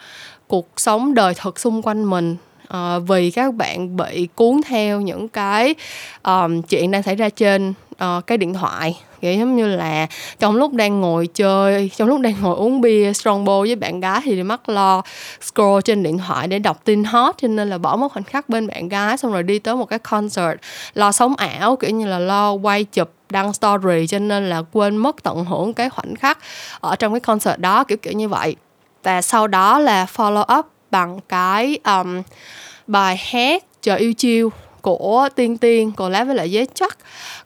[0.47, 2.37] cuộc sống đời thực xung quanh mình
[2.75, 5.75] uh, vì các bạn bị cuốn theo những cái
[6.23, 9.01] um, chuyện đang xảy ra trên uh, cái điện thoại.
[9.21, 10.07] Kiểu giống như là
[10.39, 14.21] trong lúc đang ngồi chơi trong lúc đang ngồi uống bia strongbow với bạn gái
[14.25, 15.03] thì mắc lo
[15.43, 18.49] scroll trên điện thoại để đọc tin hot cho nên là bỏ mất khoảnh khắc
[18.49, 20.61] bên bạn gái xong rồi đi tới một cái concert
[20.95, 24.97] lo sống ảo kiểu như là lo quay chụp đăng story cho nên là quên
[24.97, 26.39] mất tận hưởng cái khoảnh khắc
[26.81, 28.57] ở trong cái concert đó kiểu kiểu như vậy.
[29.03, 32.23] Và sau đó là follow up bằng cái um,
[32.87, 34.51] bài hát chờ yêu chiêu
[34.85, 36.99] của tiên tiên collab với lại giới chắc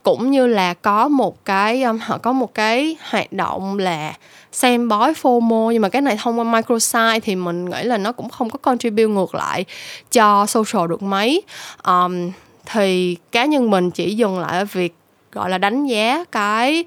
[0.02, 4.14] cũng như là có một cái um, họ có một cái hoạt động là
[4.52, 8.12] xem bói FOMO nhưng mà cái này thông qua microsite thì mình nghĩ là nó
[8.12, 9.64] cũng không có contribute ngược lại
[10.10, 11.42] cho social được mấy.
[11.86, 12.30] Um,
[12.66, 14.94] thì cá nhân mình chỉ dừng lại ở việc
[15.32, 16.84] gọi là đánh giá cái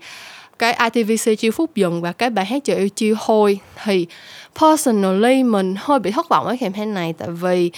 [0.62, 4.08] cái ITVC chiêu phúc dần và cái bài hát trời yêu chiêu hôi thì
[4.60, 7.14] personally mình hơi bị thất vọng với campaign này.
[7.18, 7.72] Tại vì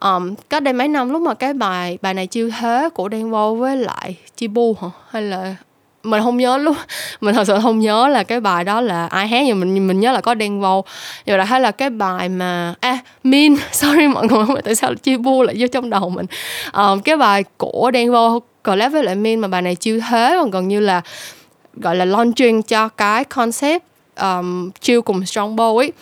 [0.00, 3.30] um, cách đây mấy năm lúc mà cái bài bài này chiêu thế của Đen
[3.30, 4.88] Vâu với lại Chi Bu hả?
[5.10, 5.56] Hay là
[6.02, 6.76] mình không nhớ lúc
[7.20, 10.00] mình thật sự không nhớ là cái bài đó là ai hát nhưng mình mình
[10.00, 10.84] nhớ là có đen vô
[11.26, 15.16] nhưng mà hay là cái bài mà à min sorry mọi người tại sao chi
[15.16, 16.26] bu lại vô trong đầu mình.
[16.72, 20.36] Um, cái bài của đen vô collab với lại min mà bài này chiêu thế
[20.40, 21.02] còn gần như là
[21.80, 23.84] gọi là launching cho cái concept
[24.20, 25.92] um, chill cùng Strongbow ấy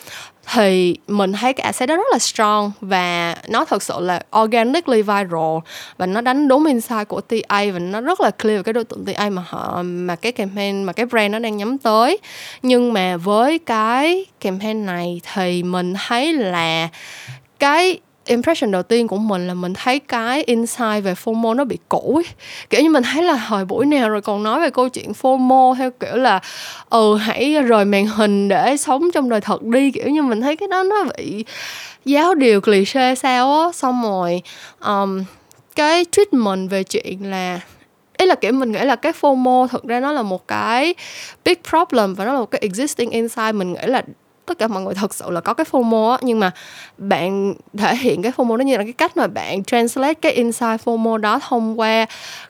[0.55, 5.03] thì mình thấy cái asset đó rất là strong và nó thật sự là organically
[5.03, 5.59] viral
[5.97, 8.85] và nó đánh đúng insight của TA và nó rất là clear về cái đối
[8.85, 12.19] tượng TA mà họ mà cái campaign mà cái brand nó đang nhắm tới.
[12.63, 16.89] Nhưng mà với cái campaign này thì mình thấy là
[17.59, 21.79] cái impression đầu tiên của mình là mình thấy cái insight về FOMO nó bị
[21.89, 22.35] cũ ấy.
[22.71, 25.75] kiểu như mình thấy là hồi buổi nào rồi còn nói về câu chuyện FOMO
[25.75, 26.41] theo kiểu là
[26.91, 29.91] ừ hãy rời màn hình để sống trong đời thật đi.
[29.91, 31.45] Kiểu như mình thấy cái đó nó bị
[32.05, 33.73] giáo điều cliché sao á.
[33.73, 34.43] Xong rồi
[34.81, 35.25] um,
[35.77, 37.61] cái treatment về chuyện là
[38.19, 40.95] ý là kiểu mình nghĩ là cái FOMO thực ra nó là một cái
[41.45, 43.55] big problem và nó là một cái existing insight.
[43.55, 44.03] Mình nghĩ là
[44.47, 46.51] tất cả mọi người thật sự là có cái FOMO á, nhưng mà
[46.99, 50.81] bạn thể hiện cái FOMO đó như là cái cách mà bạn translate cái insight
[50.85, 52.07] FOMO đó thông qua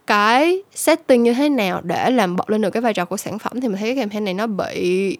[0.06, 3.38] cái setting như thế nào để làm bật lên được cái vai trò của sản
[3.38, 5.16] phẩm, thì mình thấy cái campaign này nó bị,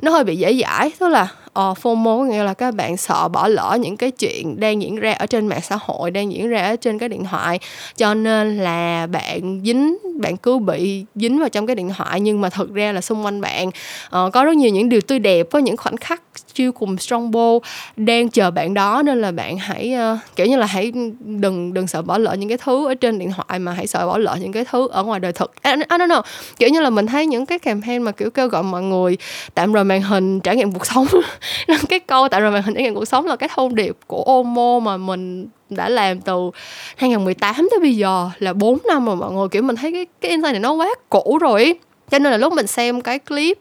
[0.00, 0.92] nó hơi bị dễ dãi.
[0.98, 4.82] Tức là uh, FOMO nghĩa là các bạn sợ bỏ lỡ những cái chuyện đang
[4.82, 7.58] diễn ra ở trên mạng xã hội đang diễn ra ở trên cái điện thoại.
[7.96, 12.40] Cho nên là bạn dính bạn cứ bị dính vào trong cái điện thoại nhưng
[12.40, 15.46] mà thực ra là xung quanh bạn uh, có rất nhiều những điều tươi đẹp
[15.50, 16.22] có những khoảnh khắc
[16.54, 17.60] chiêu cùng Strongbow
[17.96, 19.02] đang chờ bạn đó.
[19.02, 22.48] Nên là bạn hãy uh, kiểu như là hãy đừng đừng sợ bỏ lỡ những
[22.48, 25.04] cái thứ ở trên điện thoại mà hãy sợ bỏ lỡ những cái thứ ở
[25.04, 25.52] ngoài đời thực.
[25.64, 26.22] I, I don't know.
[26.58, 29.16] Kiểu như là mình thấy những cái campaign mà kiểu kêu gọi mọi người
[29.54, 31.06] tạm rời màn hình trải nghiệm cuộc sống
[31.88, 34.22] cái câu tạo ra màn hình trải nghiệm cuộc sống là cái thông điệp của
[34.22, 36.50] Omo mà mình đã làm từ
[36.96, 39.48] 2018 tới bây giờ là 4 năm rồi mọi người.
[39.48, 41.78] Kiểu mình thấy cái cái insight này nó quá cũ rồi
[42.10, 43.58] cho nên là lúc mình xem cái clip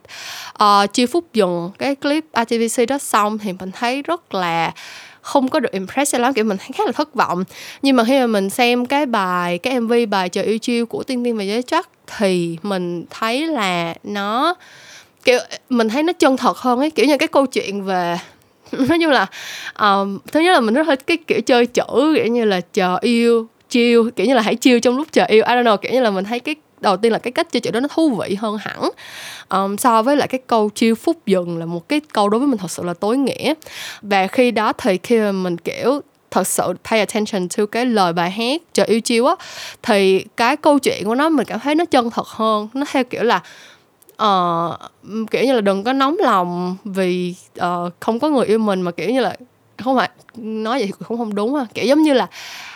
[0.54, 4.74] ờ, uh, chia phút dừng cái clip RTVC đó xong thì mình thấy rất là
[5.22, 6.34] không có được impress lắm.
[6.34, 7.44] Kiểu mình thấy khá là thất vọng.
[7.82, 11.04] Nhưng mà khi mà mình xem cái bài cái mv bài chờ yêu chiêu của
[11.04, 14.56] tiên tiên và giới chắc thì mình thấy là nó
[15.28, 18.18] kiểu mình thấy nó chân thật hơn ấy kiểu như cái câu chuyện về
[18.72, 19.26] nói chung là
[19.80, 22.98] um, thứ nhất là mình rất thích cái kiểu chơi chữ kiểu như là chờ
[23.02, 25.44] yêu chiêu kiểu như là hãy chiêu trong lúc chờ yêu.
[25.48, 27.60] I don't know kiểu như là mình thấy cái đầu tiên là cái cách chơi
[27.60, 28.90] chữ đó nó thú vị hơn hẳn.
[29.50, 32.48] Um, so với lại cái câu chiêu phút dừng là một cái câu đối với
[32.48, 33.54] mình thật sự là tối nghĩa.
[34.02, 38.14] Và khi đó thì khi mà mình kiểu thật sự pay attention to cái lời
[38.14, 39.36] bài hát chờ yêu chiêu á
[39.84, 42.68] thì cái câu chuyện của nó mình cảm thấy nó chân thật hơn.
[42.74, 43.42] Nó theo kiểu là
[44.24, 48.82] uh, kiểu như là đừng có nóng lòng vì uh, không có người yêu mình
[48.82, 49.38] mà kiểu như là
[49.78, 51.66] không phải nói vậy cũng không đúng ha.
[51.74, 52.28] Kiểu giống như là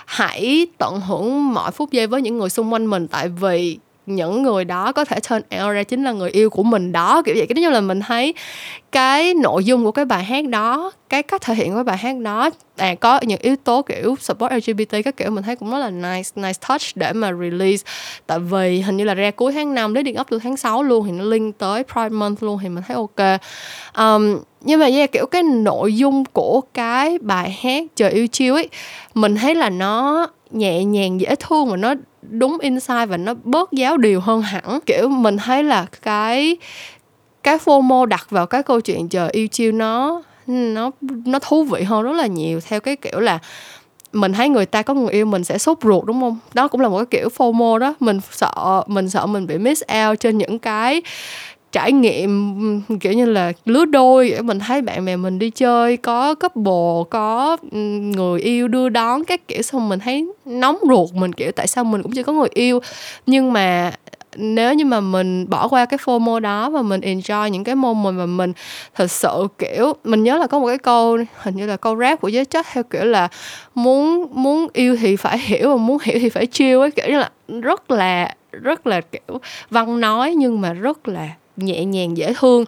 [0.06, 4.43] hãy tận hưởng mọi phút giây với những người xung quanh mình tại vì những
[4.43, 7.35] người đó có thể turn out ra chính là người yêu của mình đó kiểu
[7.37, 7.47] vậy.
[7.47, 8.33] Cái đó là mình thấy
[8.91, 12.17] cái nội dung của cái bài hát đó cái cách thể hiện của bài hát
[12.17, 15.77] đó à, có những yếu tố kiểu support LGBT các kiểu mình thấy cũng rất
[15.77, 17.83] là nice nice touch để mà release.
[18.27, 20.83] Tại vì hình như là ra cuối tháng 5 đến điện up từ tháng 6
[20.83, 23.39] luôn thì nó link tới Pride Month luôn thì mình thấy ok.
[23.97, 28.53] Um, nhưng mà yeah, kiểu cái nội dung của cái bài hát chờ yêu chiêu
[28.53, 28.69] ấy
[29.13, 33.71] mình thấy là nó nhẹ nhàng dễ thương và nó đúng insight và nó bớt
[33.71, 34.79] giáo điều hơn hẳn.
[34.86, 36.57] Kiểu, mình thấy là cái
[37.43, 41.84] cái FOMO đặt vào cái câu chuyện chờ yêu chiêu nó nó nó thú vị
[41.84, 42.60] hơn rất là nhiều.
[42.67, 43.39] Theo cái kiểu là
[44.13, 46.39] mình thấy người ta có người yêu mình sẽ sốt ruột, đúng không?
[46.53, 47.95] Đó cũng là một cái kiểu FOMO đó.
[47.99, 51.01] Mình sợ mình sợ mình bị miss out trên những cái
[51.71, 56.36] trải nghiệm, kiểu như là, lứa đôi, mình thấy bạn bè mình đi chơi, có
[56.36, 57.57] couple, có
[58.15, 61.84] người yêu đưa đón các kiểu, xong mình thấy nóng ruột mình, kiểu, tại sao
[61.84, 62.79] mình cũng chưa có người yêu.
[63.25, 63.91] Nhưng mà
[64.36, 68.17] nếu như mà mình bỏ qua cái FOMO đó và mình enjoy những cái moment
[68.17, 68.53] mà mình
[68.95, 72.21] thật sự, kiểu, mình nhớ là có một cái câu, hình như là câu rap
[72.21, 73.27] của giới chất theo kiểu là
[73.75, 77.19] muốn muốn yêu thì phải hiểu và muốn hiểu thì phải chiêu ấy, kiểu như
[77.19, 82.33] là, rất là rất là, kiểu, văn nói nhưng mà rất là nhẹ nhàng, dễ
[82.33, 82.65] thương.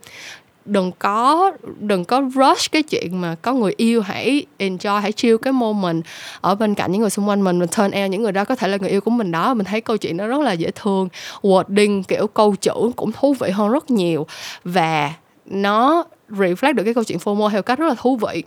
[0.66, 5.38] Đừng có đừng có rush cái chuyện mà có người yêu hãy enjoy, hãy chill
[5.42, 6.04] cái moment
[6.42, 8.46] ở bên cạnh những người xung quanh mình mình turn out những người đó.
[8.46, 10.52] Có thể là người yêu của mình đó mình thấy câu chuyện nó rất là
[10.52, 11.10] dễ thương.
[11.42, 14.28] Wording, kiểu, câu chữ cũng thú vị hơn rất nhiều
[14.64, 15.14] và
[15.46, 18.44] nó reflect được cái câu chuyện FOMO theo cách rất là thú vị.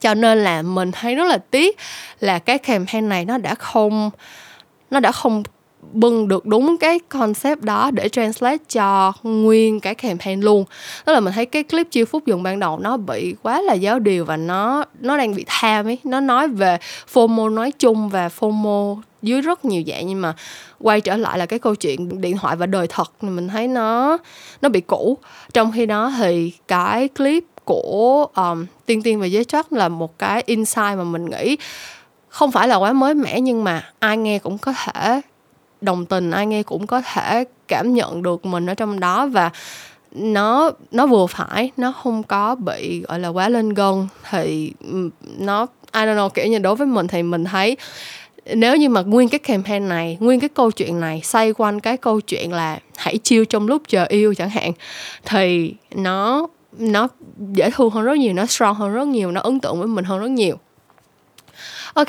[0.00, 1.76] Cho nên là mình thấy rất là tiếc
[2.20, 4.10] là cái campaign này nó đã không,
[4.90, 5.42] nó đã không
[5.92, 10.64] bưng được đúng cái concept đó để translate cho nguyên cái campaign luôn.
[11.04, 13.74] Tức là mình thấy cái clip chiêu phút dùng ban đầu nó bị quá là
[13.74, 15.98] giáo điều và nó nó đang bị tham ấy.
[16.04, 16.78] Nó nói về
[17.12, 20.34] FOMO nói chung và FOMO dưới rất nhiều dạng nhưng mà
[20.80, 23.68] quay trở lại là cái câu chuyện điện thoại và đời thật thì mình thấy
[23.68, 24.18] nó
[24.62, 25.18] nó bị cũ.
[25.52, 30.18] Trong khi đó thì cái clip của um, tiên tiên và giới chắc là một
[30.18, 31.56] cái insight mà mình nghĩ
[32.28, 35.20] không phải là quá mới mẻ nhưng mà ai nghe cũng có thể
[35.84, 39.50] đồng tình, ai nghe cũng có thể cảm nhận được mình ở trong đó và
[40.12, 44.08] nó nó vừa phải, nó không có bị, gọi là, quá lên gân.
[44.30, 44.72] Thì
[45.38, 47.76] nó, I don't know, kiểu như, đối với mình thì mình thấy
[48.54, 51.96] nếu như mà nguyên cái campaign này, nguyên cái câu chuyện này, xoay quanh cái
[51.96, 54.72] câu chuyện là hãy chiêu trong lúc chờ yêu chẳng hạn,
[55.24, 56.46] thì nó
[56.78, 57.08] nó
[57.52, 60.04] dễ thương hơn rất nhiều, nó strong hơn rất nhiều, nó ấn tượng với mình
[60.04, 60.56] hơn rất nhiều.
[61.94, 62.08] Ok,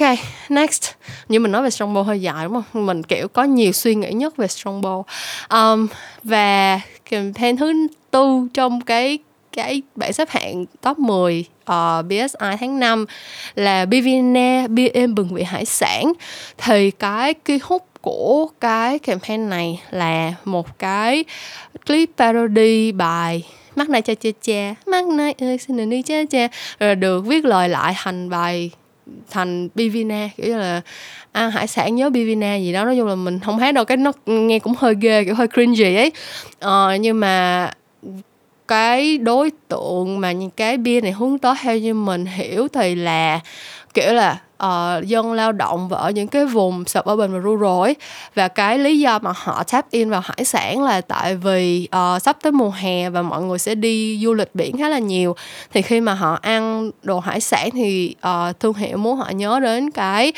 [0.49, 0.91] next.
[1.29, 2.85] Như mình nói về Strongbow hơi dài đúng không?
[2.85, 5.03] Mình kiểu có nhiều suy nghĩ nhất về Strongbow.
[5.49, 5.87] Um,
[6.23, 9.19] và campaign thứ tư trong cái
[9.55, 13.05] cái bảng xếp hạng top 10 uh, BSI tháng 5
[13.55, 16.13] là Bivine bia êm bừng vị hải sản
[16.57, 21.23] thì cái key hút của cái campaign này là một cái
[21.87, 23.43] clip parody bài
[23.75, 26.47] mắt này cha cha cha mắt này ơi xin đừng đi cha cha
[26.79, 28.71] rồi được viết lời lại thành bài
[29.29, 30.81] thành Bivina kiểu như là
[31.31, 32.85] ăn hải sản nhớ Bivina gì đó.
[32.85, 35.47] Nói chung là mình không hát đâu cái nó nghe cũng hơi ghê kiểu hơi
[35.47, 36.11] cringy ấy.
[36.59, 37.71] Ờ, nhưng mà
[38.67, 42.95] cái đối tượng mà những cái bia này hướng tới theo như mình hiểu thì
[42.95, 43.39] là
[43.93, 47.95] kiểu là uh, dân lao động và ở những cái vùng suburban và rural ấy.
[48.35, 52.21] Và cái lý do mà họ tap in vào hải sản là tại vì uh,
[52.21, 55.35] sắp tới mùa hè và mọi người sẽ đi du lịch biển khá là nhiều.
[55.73, 59.59] Thì khi mà họ ăn đồ hải sản thì uh, thương hiệu muốn họ nhớ
[59.59, 60.33] đến cái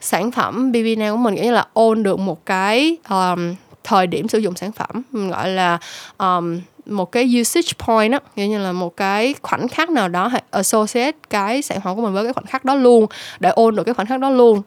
[0.00, 3.54] sản phẩm BB của mình nghĩa là ôn được một cái um,
[3.84, 5.78] thời điểm sử dụng sản phẩm mình gọi là
[6.18, 10.26] um, một cái usage point á nghĩa như là một cái khoảnh khắc nào đó
[10.26, 13.06] hãy associate cái sản phẩm của mình với cái khoảnh khắc đó luôn,
[13.40, 14.62] để ôn được cái khoảnh khắc đó luôn.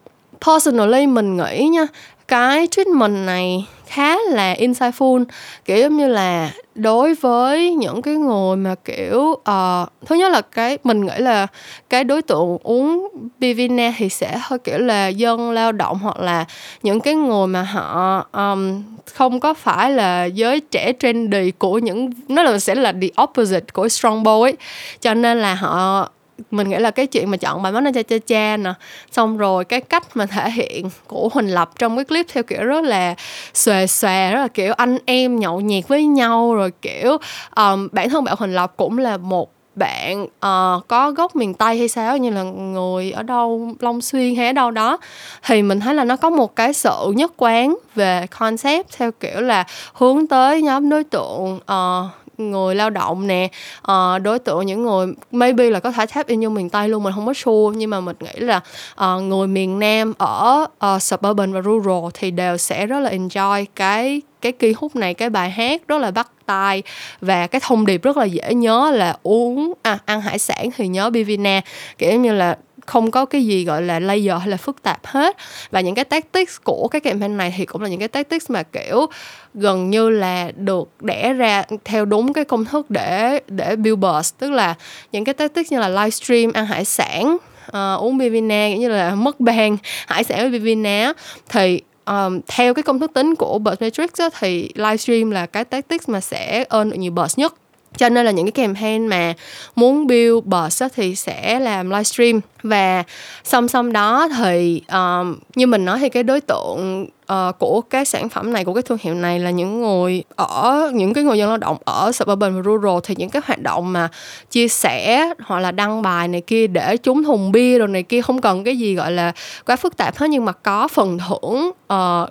[0.46, 1.88] Personally mình nghĩ nha,
[2.28, 5.25] cái treatment này khá là insightful.
[5.65, 10.41] Kiểu giống như là đối với những cái người mà kiểu uh, thứ nhất là
[10.41, 11.47] cái mình nghĩ là
[11.89, 13.08] cái đối tượng uống
[13.39, 16.45] Bivina thì sẽ hơi kiểu là dân lao động hoặc là
[16.84, 22.10] những cái người mà họ um, không có phải là giới trẻ trendy của những
[22.27, 24.54] nó là sẽ là the opposite của Strongbow ấy.
[24.99, 26.10] Cho nên là họ
[26.52, 28.74] mình nghĩ là cái chuyện mà chọn bài mắt cha cha cha nè.
[29.12, 32.63] Xong rồi cái cách mà thể hiện của huỳnh lập trong cái clip theo kiểu
[32.63, 33.15] rất là
[33.54, 36.56] xòe xòe rất là kiểu anh em nhậu nhẹt với nhau.
[36.56, 37.17] Rồi kiểu
[37.56, 41.78] um, bản thân bạn huỳnh lập cũng là một bạn uh, có gốc miền tây
[41.78, 44.98] hay sao như là người ở đâu long xuyên hay ở đâu đó.
[45.44, 49.41] Thì mình thấy là nó có một cái sự nhất quán về concept theo kiểu
[49.41, 53.49] là hướng tới nhóm đối tượng uh, người lao động nè
[53.91, 57.04] uh, đối tượng những người maybe là có thể tap in như miền tây luôn
[57.04, 57.77] mình không có sure.
[57.77, 58.62] Nhưng mà mình nghĩ là
[59.06, 63.65] uh, người miền nam ở uh, suburban và rural thì đều sẽ rất là enjoy
[63.75, 66.84] cái cái kỳ hút này cái bài hát rất là bắt tai.
[67.21, 70.88] Và cái thông điệp rất là dễ nhớ là uống à, ăn hải sản thì
[70.88, 71.62] nhớ Bivina.
[71.97, 75.38] Kiểu như là không có cái gì gọi là layer hay là phức tạp hết.
[75.72, 78.63] Và những cái tactics của cái campaign này thì cũng là những cái tactics mà
[78.63, 79.06] kiểu
[79.54, 84.32] gần như là được đẻ ra theo đúng cái công thức để để build buzz
[84.39, 84.76] tức là
[85.12, 89.39] những cái tactics như là livestream ăn hải sản uh, uống bivina như là mất
[89.39, 91.13] bàn hải sản với bivina
[91.50, 95.65] thì um, theo cái công thức tính của Buzz Matrix á, thì livestream là cái
[95.65, 97.54] tactics mà sẽ earn được nhiều buzz nhất
[97.97, 99.34] cho nên là những cái campaign mà
[99.75, 102.41] muốn build buzz thì sẽ làm livestream.
[102.63, 103.04] Và
[103.43, 108.06] song song đó thì um, như mình nói thì cái đối tượng uh, của cái
[108.06, 111.38] sản phẩm này của cái thương hiệu này là những người ở những cái người
[111.38, 114.10] dân lao động ở suburban và rural thì những cái hoạt động mà
[114.52, 118.22] chia sẻ hoặc là đăng bài này kia để chúng thùng bia rồi này kia
[118.22, 119.32] không cần cái gì gọi là
[119.65, 122.30] quá phức tạp hết nhưng mà có phần thưởng uh,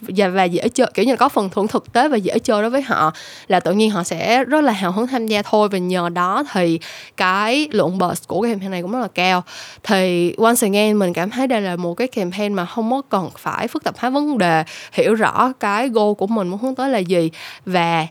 [0.00, 2.62] và, và dễ chơi kiểu như là có phần thưởng thực tế và dễ chơi
[2.62, 3.12] đối với họ
[3.48, 5.68] là tự nhiên họ sẽ rất là hào hứng tham gia thôi.
[5.68, 6.78] Và nhờ đó thì
[7.16, 9.42] cái lượng buzz của cái campaign này cũng rất là cao.
[9.82, 13.30] Thì once again mình cảm thấy đây là một cái campaign mà không có cần
[13.38, 16.90] phải phức tạp hóa vấn đề hiểu rõ cái goal của mình muốn hướng tới
[16.90, 17.30] là gì.
[17.66, 18.06] Và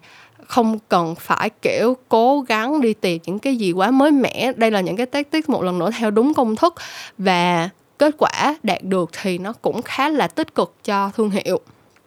[0.48, 4.52] không cần phải, kiểu, cố gắng đi tìm những cái gì quá mới mẻ.
[4.56, 6.74] Đây là những cái tactic một lần nữa theo đúng công thức.
[7.18, 11.60] Và kết quả đạt được thì nó cũng khá là tích cực cho thương hiệu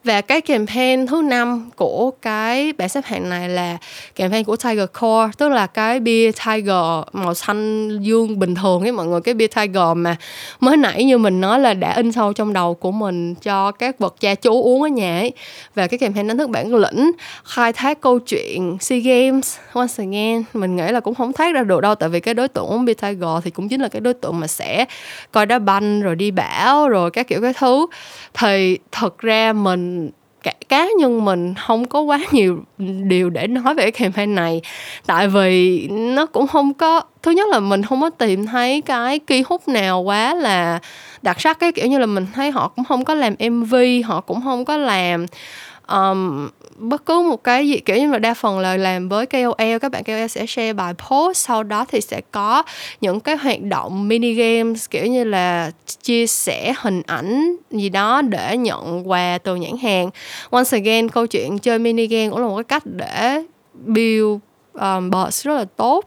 [0.07, 3.77] và cái campaign thứ năm của cái bảng xếp hạng này là
[4.14, 8.92] campaign của Tiger Core, tức là cái bia Tiger màu xanh dương bình thường ấy,
[8.92, 9.21] mọi người.
[9.21, 10.16] Cái bia Tiger mà
[10.61, 13.99] mới nãy như mình nói là đã in sâu trong đầu của mình cho các
[13.99, 15.33] vật cha chú uống ở nhà ấy.
[15.74, 17.11] Và cái campaign đánh thức bản lĩnh,
[17.45, 20.43] khai thác câu chuyện SEA Games once again.
[20.55, 22.85] Mình nghĩ là cũng không thoát ra được đâu, tại vì cái đối tượng uống
[22.85, 24.85] bia Tiger thì cũng chính là cái đối tượng mà sẽ
[25.33, 27.87] coi đá banh rồi đi bão rồi các kiểu cái thứ.
[28.35, 29.95] Thì thật ra mình
[30.42, 32.64] cả cá nhân mình không có quá nhiều
[33.09, 34.61] điều để nói về cái campaign này.
[35.07, 39.18] Tại vì nó cũng không có thứ nhất là mình không có tìm thấy cái
[39.18, 40.78] kỳ hút nào quá là
[41.22, 43.74] đặc sắc cái kiểu như là mình thấy họ cũng không có làm mv
[44.05, 45.26] họ cũng không có làm
[45.88, 46.49] um,
[46.79, 49.93] bất cứ một cái gì, kiểu như là đa phần là làm với KOL các
[49.93, 52.62] bạn KOL sẽ share bài post, sau đó thì sẽ có
[53.01, 55.70] những cái hoạt động mini games, kiểu như là
[56.03, 60.11] chia sẻ hình ảnh gì đó để nhận quà từ nhãn hàng.
[60.51, 63.43] Once again, câu chuyện chơi mini game cũng là một cái cách để
[63.74, 64.39] build
[64.77, 66.05] um, buzz rất là tốt.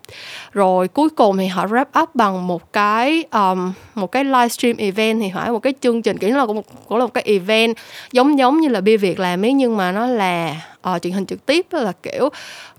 [0.51, 5.21] Rồi cuối cùng thì họ wrap up bằng một cái um, một cái livestream event
[5.21, 7.77] thì phải một cái chương trình kiểu là một cũng là một cái event
[8.11, 10.55] giống giống như là bia việt làm ấy nhưng mà nó là
[10.95, 12.29] uh, truyền hình trực tiếp là kiểu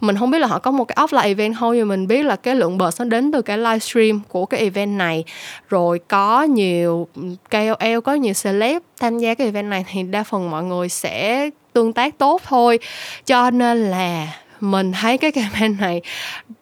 [0.01, 2.37] mình không biết là họ có một cái offline event không nhưng mình biết là
[2.37, 5.25] cái lượng buzz nó đến từ cái livestream của cái event này.
[5.69, 7.09] Rồi có nhiều
[7.51, 11.51] KOL có nhiều celeb tham gia cái event này thì đa phần mọi người sẽ
[11.73, 12.79] tương tác tốt thôi.
[13.27, 14.29] Cho nên là
[14.61, 16.01] mình thấy cái campaign này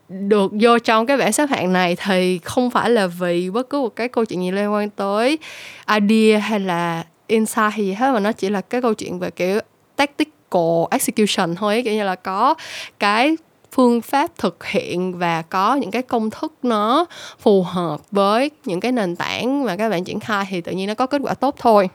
[0.08, 3.80] được vô trong cái bảng xếp hạng này thì không phải là vì bất cứ
[3.80, 5.38] một cái câu chuyện gì liên quan tới
[6.00, 9.30] idea hay là insight hay gì hết, mà nó chỉ là cái câu chuyện về
[9.30, 9.60] kiểu
[9.96, 12.54] tactical execution thôi kiểu như là có
[12.98, 13.36] cái
[13.72, 17.04] phương pháp thực hiện và có những cái công thức nó
[17.40, 20.88] phù hợp với những cái nền tảng mà các bạn triển khai thì tự nhiên
[20.88, 21.88] nó có kết quả tốt thôi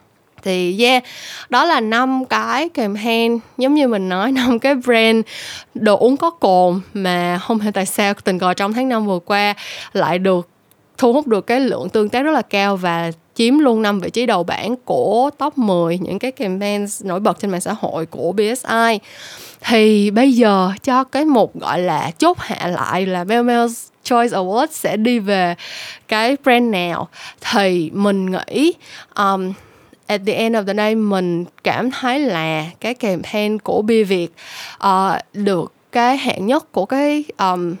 [0.44, 1.04] thì yeah
[1.48, 5.24] đó là năm cái campaign giống như mình nói năm cái brand
[5.74, 9.18] đồ uống có cồn mà không hiểu tại sao tình cờ trong tháng năm vừa
[9.18, 9.54] qua
[9.92, 10.48] lại được
[10.98, 14.10] thu hút được cái lượng tương tác rất là cao và chiếm luôn năm vị
[14.10, 18.06] trí đầu bảng của top 10 những cái campaign nổi bật trên mạng xã hội
[18.06, 18.98] của BSI
[19.60, 24.66] thì bây giờ cho cái một gọi là chốt hạ lại là Melmel's Choice Awards
[24.70, 25.54] sẽ đi về
[26.08, 27.08] cái brand nào
[27.52, 28.72] thì mình nghĩ
[29.16, 29.52] um,
[30.06, 34.28] at the end of the day mình cảm thấy là cái campaign của bia việt
[34.86, 34.90] uh,
[35.32, 37.74] được cái hạng nhất của cái um,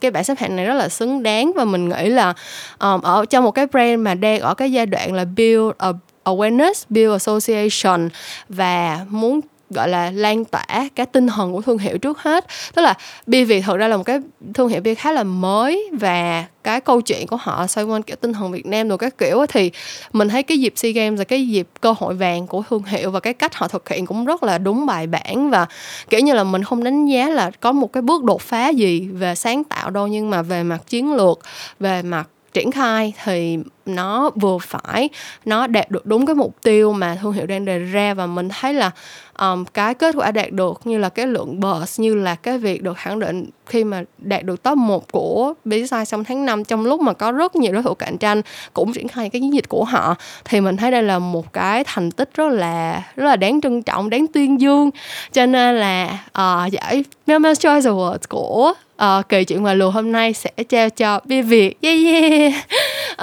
[0.00, 1.52] cái bảng xếp hạng này rất là xứng đáng.
[1.56, 2.34] Và mình nghĩ là
[2.78, 5.92] um, ở trong một cái brand mà đang ở cái giai đoạn là build a
[6.24, 8.08] awareness, build association
[8.48, 9.40] và muốn
[9.70, 12.46] gọi là lan tỏa cái tinh thần của thương hiệu trước hết.
[12.74, 12.94] Tức là
[13.26, 14.18] bia việt thật ra là một cái
[14.54, 18.16] thương hiệu bia khá là mới và cái câu chuyện của họ xoay quanh kiểu
[18.20, 19.70] tinh thần Việt Nam rồi các kiểu thì
[20.12, 23.10] mình thấy cái dịp SEA Games là cái dịp cơ hội vàng của thương hiệu
[23.10, 25.66] và cái cách họ thực hiện cũng rất là đúng bài bản và,
[26.10, 29.08] kiểu như là, mình không đánh giá là có một cái bước đột phá gì
[29.08, 31.40] về sáng tạo đâu, nhưng mà về mặt chiến lược,
[31.80, 35.08] về mặt triển khai thì nó vừa phải
[35.44, 38.48] nó đạt được đúng cái mục tiêu mà thương hiệu đang đề ra và mình
[38.48, 38.90] thấy là
[39.38, 42.82] um, cái kết quả đạt được như là cái lượng buzz như là cái việc
[42.82, 46.86] được khẳng định khi mà đạt được top 1 của BSI trong tháng 5 trong
[46.86, 48.42] lúc mà có rất nhiều đối thủ cạnh tranh
[48.74, 51.84] cũng triển khai cái chiến dịch của họ thì mình thấy đây là một cái
[51.86, 54.90] thành tích rất là rất là đáng trân trọng đáng tuyên dương.
[55.32, 59.90] Cho nên là uh, giải Mel Choice Awards của Ờ, uh, kỳ chuyện ngoài lùa
[59.90, 61.78] hôm nay sẽ trao cho bia việt.
[61.82, 62.52] Yeah yeah.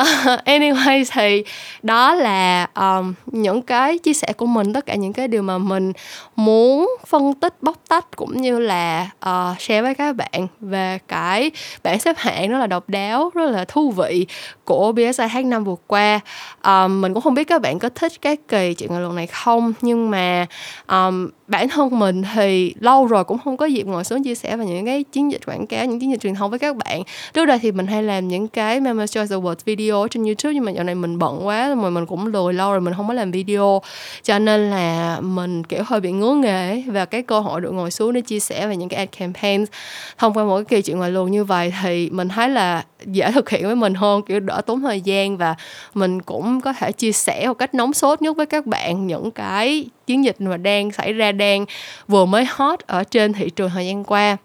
[0.01, 1.43] Uh, anyway thì
[1.83, 5.57] đó là um, những cái chia sẻ của mình tất cả những cái điều mà
[5.57, 5.93] mình
[6.35, 11.51] muốn phân tích bóc tách cũng như là uh, share với các bạn về cái
[11.83, 14.25] bảng xếp hạng rất là độc đáo rất là thú vị
[14.65, 16.19] của BSI tháng năm vừa qua.
[16.63, 19.27] Um, mình cũng không biết các bạn có thích cái kỳ chuyện ngoài luận này
[19.27, 20.45] không nhưng mà
[20.87, 24.57] um, bản thân mình thì lâu rồi cũng không có dịp ngồi xuống chia sẻ
[24.57, 27.03] về những cái chiến dịch quảng cáo những chiến dịch truyền thông với các bạn.
[27.33, 30.65] Trước đây thì mình hay làm những cái Mama Choice Awards video trên YouTube, nhưng
[30.65, 33.13] mà dạo này mình bận quá rồi mình cũng lười lâu rồi mình không có
[33.13, 33.81] làm video.
[34.23, 37.91] Cho nên là mình, kiểu, hơi bị ngứa nghề và cái cơ hội được ngồi
[37.91, 39.69] xuống để chia sẻ về những cái ad campaigns
[40.17, 43.31] thông qua một cái kỳ chuyện ngoài luồng như vậy thì mình thấy là dễ
[43.31, 45.37] thực hiện với mình hơn, kiểu, đỡ tốn thời gian.
[45.37, 45.55] Và
[45.93, 49.31] mình cũng có thể chia sẻ một cách nóng sốt nhất với các bạn những
[49.31, 51.65] cái chiến dịch mà đang xảy ra, đang
[52.07, 54.37] vừa mới hot ở trên thị trường thời gian qua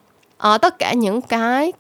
[0.48, 1.72] uh, tất cả những cái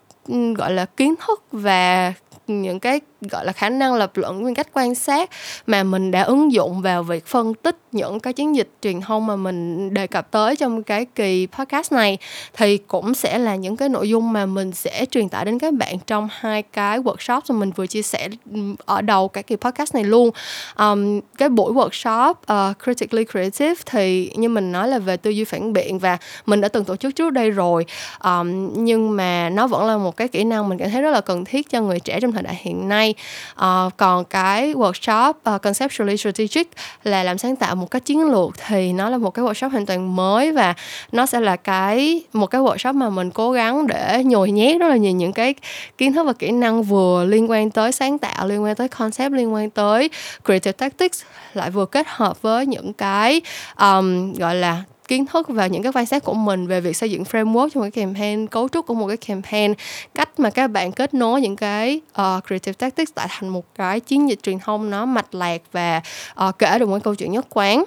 [0.56, 2.12] gọi là kiến thức và
[2.46, 3.00] những cái
[3.30, 5.30] gọi là khả năng lập luận nguyên cách quan sát
[5.66, 9.26] mà mình đã ứng dụng vào việc phân tích những cái chiến dịch truyền thông
[9.26, 12.18] mà mình đề cập tới trong cái kỳ podcast này
[12.52, 15.74] thì cũng sẽ là những cái nội dung mà mình sẽ truyền tải đến các
[15.74, 19.56] bạn trong hai cái workshop mà mình vừa chia sẻ ừ, ở đầu cái kỳ
[19.56, 20.30] podcast này luôn.
[20.78, 25.44] Um, cái buổi workshop uh, critically creative thì như mình nói là về tư duy
[25.44, 27.86] phản biện và mình đã từng tổ chức trước đây rồi.
[28.24, 31.20] Um, nhưng mà nó vẫn là một cái kỹ năng mình cảm thấy rất là
[31.20, 33.11] cần thiết cho người trẻ trong thời đại hiện nay
[33.52, 36.66] uh, còn cái workshop uh, conceptually strategic
[37.04, 39.86] là làm sáng tạo một cái chiến lược thì nó là một cái workshop hoàn
[39.86, 40.74] toàn mới và
[41.12, 44.88] nó sẽ là cái một cái workshop mà mình cố gắng để nhồi nhét rất
[44.88, 45.54] là nhiều những cái
[45.98, 49.32] kiến thức và kỹ năng vừa liên quan tới sáng tạo liên quan tới concept
[49.32, 50.10] liên quan tới
[50.44, 51.22] creative tactics
[51.54, 53.40] lại vừa kết hợp với những cái
[53.78, 57.10] um, gọi là kiến thức và những cái quan sát của mình về việc xây
[57.10, 59.74] dựng framework trong cái campaign cấu trúc của một cái campaign
[60.14, 64.00] cách mà các bạn kết nối những cái uh, creative tactics tạo thành một cái
[64.00, 66.02] chiến dịch truyền thông nó mạch lạc và
[66.48, 67.84] uh, kể được một câu chuyện nhất quán.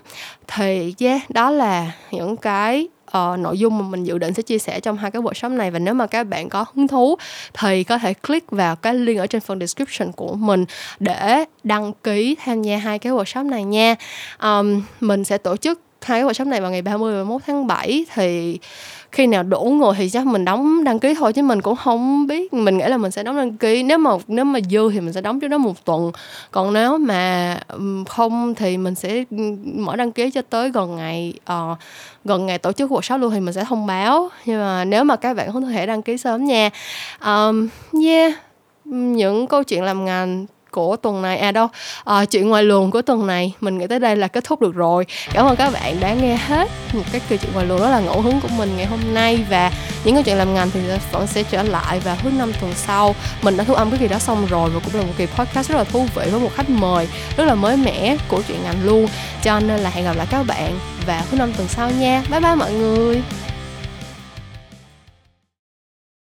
[0.48, 2.88] Thì yeah đó là những cái
[3.18, 5.72] uh, nội dung mà mình dự định sẽ chia sẻ trong hai cái workshop này.
[5.72, 7.16] Và nếu mà các bạn có hứng thú
[7.54, 10.66] thì có thể click vào cái link ở trên phần description của mình
[11.00, 13.96] để đăng ký tham gia hai cái workshop này nha.
[14.42, 17.68] Um, mình sẽ tổ chức hai cái workshop này vào ngày 30 và 31 tháng
[17.68, 18.60] 7 thì
[19.12, 22.28] khi nào đủ người thì chắc mình đóng đăng ký thôi chứ mình cũng không
[22.28, 22.54] biết.
[22.54, 23.84] Mình nghĩ là mình sẽ đóng đăng ký.
[23.84, 26.12] Nếu mà nếu mà dư thì mình sẽ đóng trước đó một tuần.
[26.52, 27.58] Còn nếu mà
[28.10, 29.24] không thì mình sẽ
[29.76, 31.78] mở đăng ký cho tới gần ngày uh,
[32.26, 34.30] gần ngày tổ chức workshop luôn thì mình sẽ thông báo.
[34.46, 36.70] Nhưng mà nếu mà các bạn không thể đăng ký sớm nha.
[37.26, 37.68] Um,
[38.04, 38.34] yeah
[38.86, 40.46] những câu chuyện làm ngành
[40.76, 41.38] của tuần này.
[41.38, 41.68] À đâu
[42.04, 44.76] à, chuyện ngoài luồng của tuần này mình nghĩ tới đây là kết thúc được
[44.76, 45.06] rồi.
[45.34, 48.00] Cảm ơn các bạn đã nghe hết một cái câu chuyện ngoài luồng đó là
[48.00, 49.46] ngẫu hứng của mình ngày hôm nay.
[49.50, 49.72] Và
[50.04, 50.80] những câu chuyện làm ngành thì
[51.12, 53.16] vẫn sẽ trở lại và thứ năm tuần sau.
[53.42, 55.70] Mình đã thu âm cái kỳ đó xong rồi và cũng là một kỳ podcast
[55.70, 57.08] rất là thú vị với một khách mời
[57.38, 59.08] rất là mới mẻ của chuyện ngành luôn.
[59.44, 62.24] Cho nên là hẹn gặp lại các bạn vào thứ năm tuần sau nha.
[62.30, 63.22] Bye bye mọi người.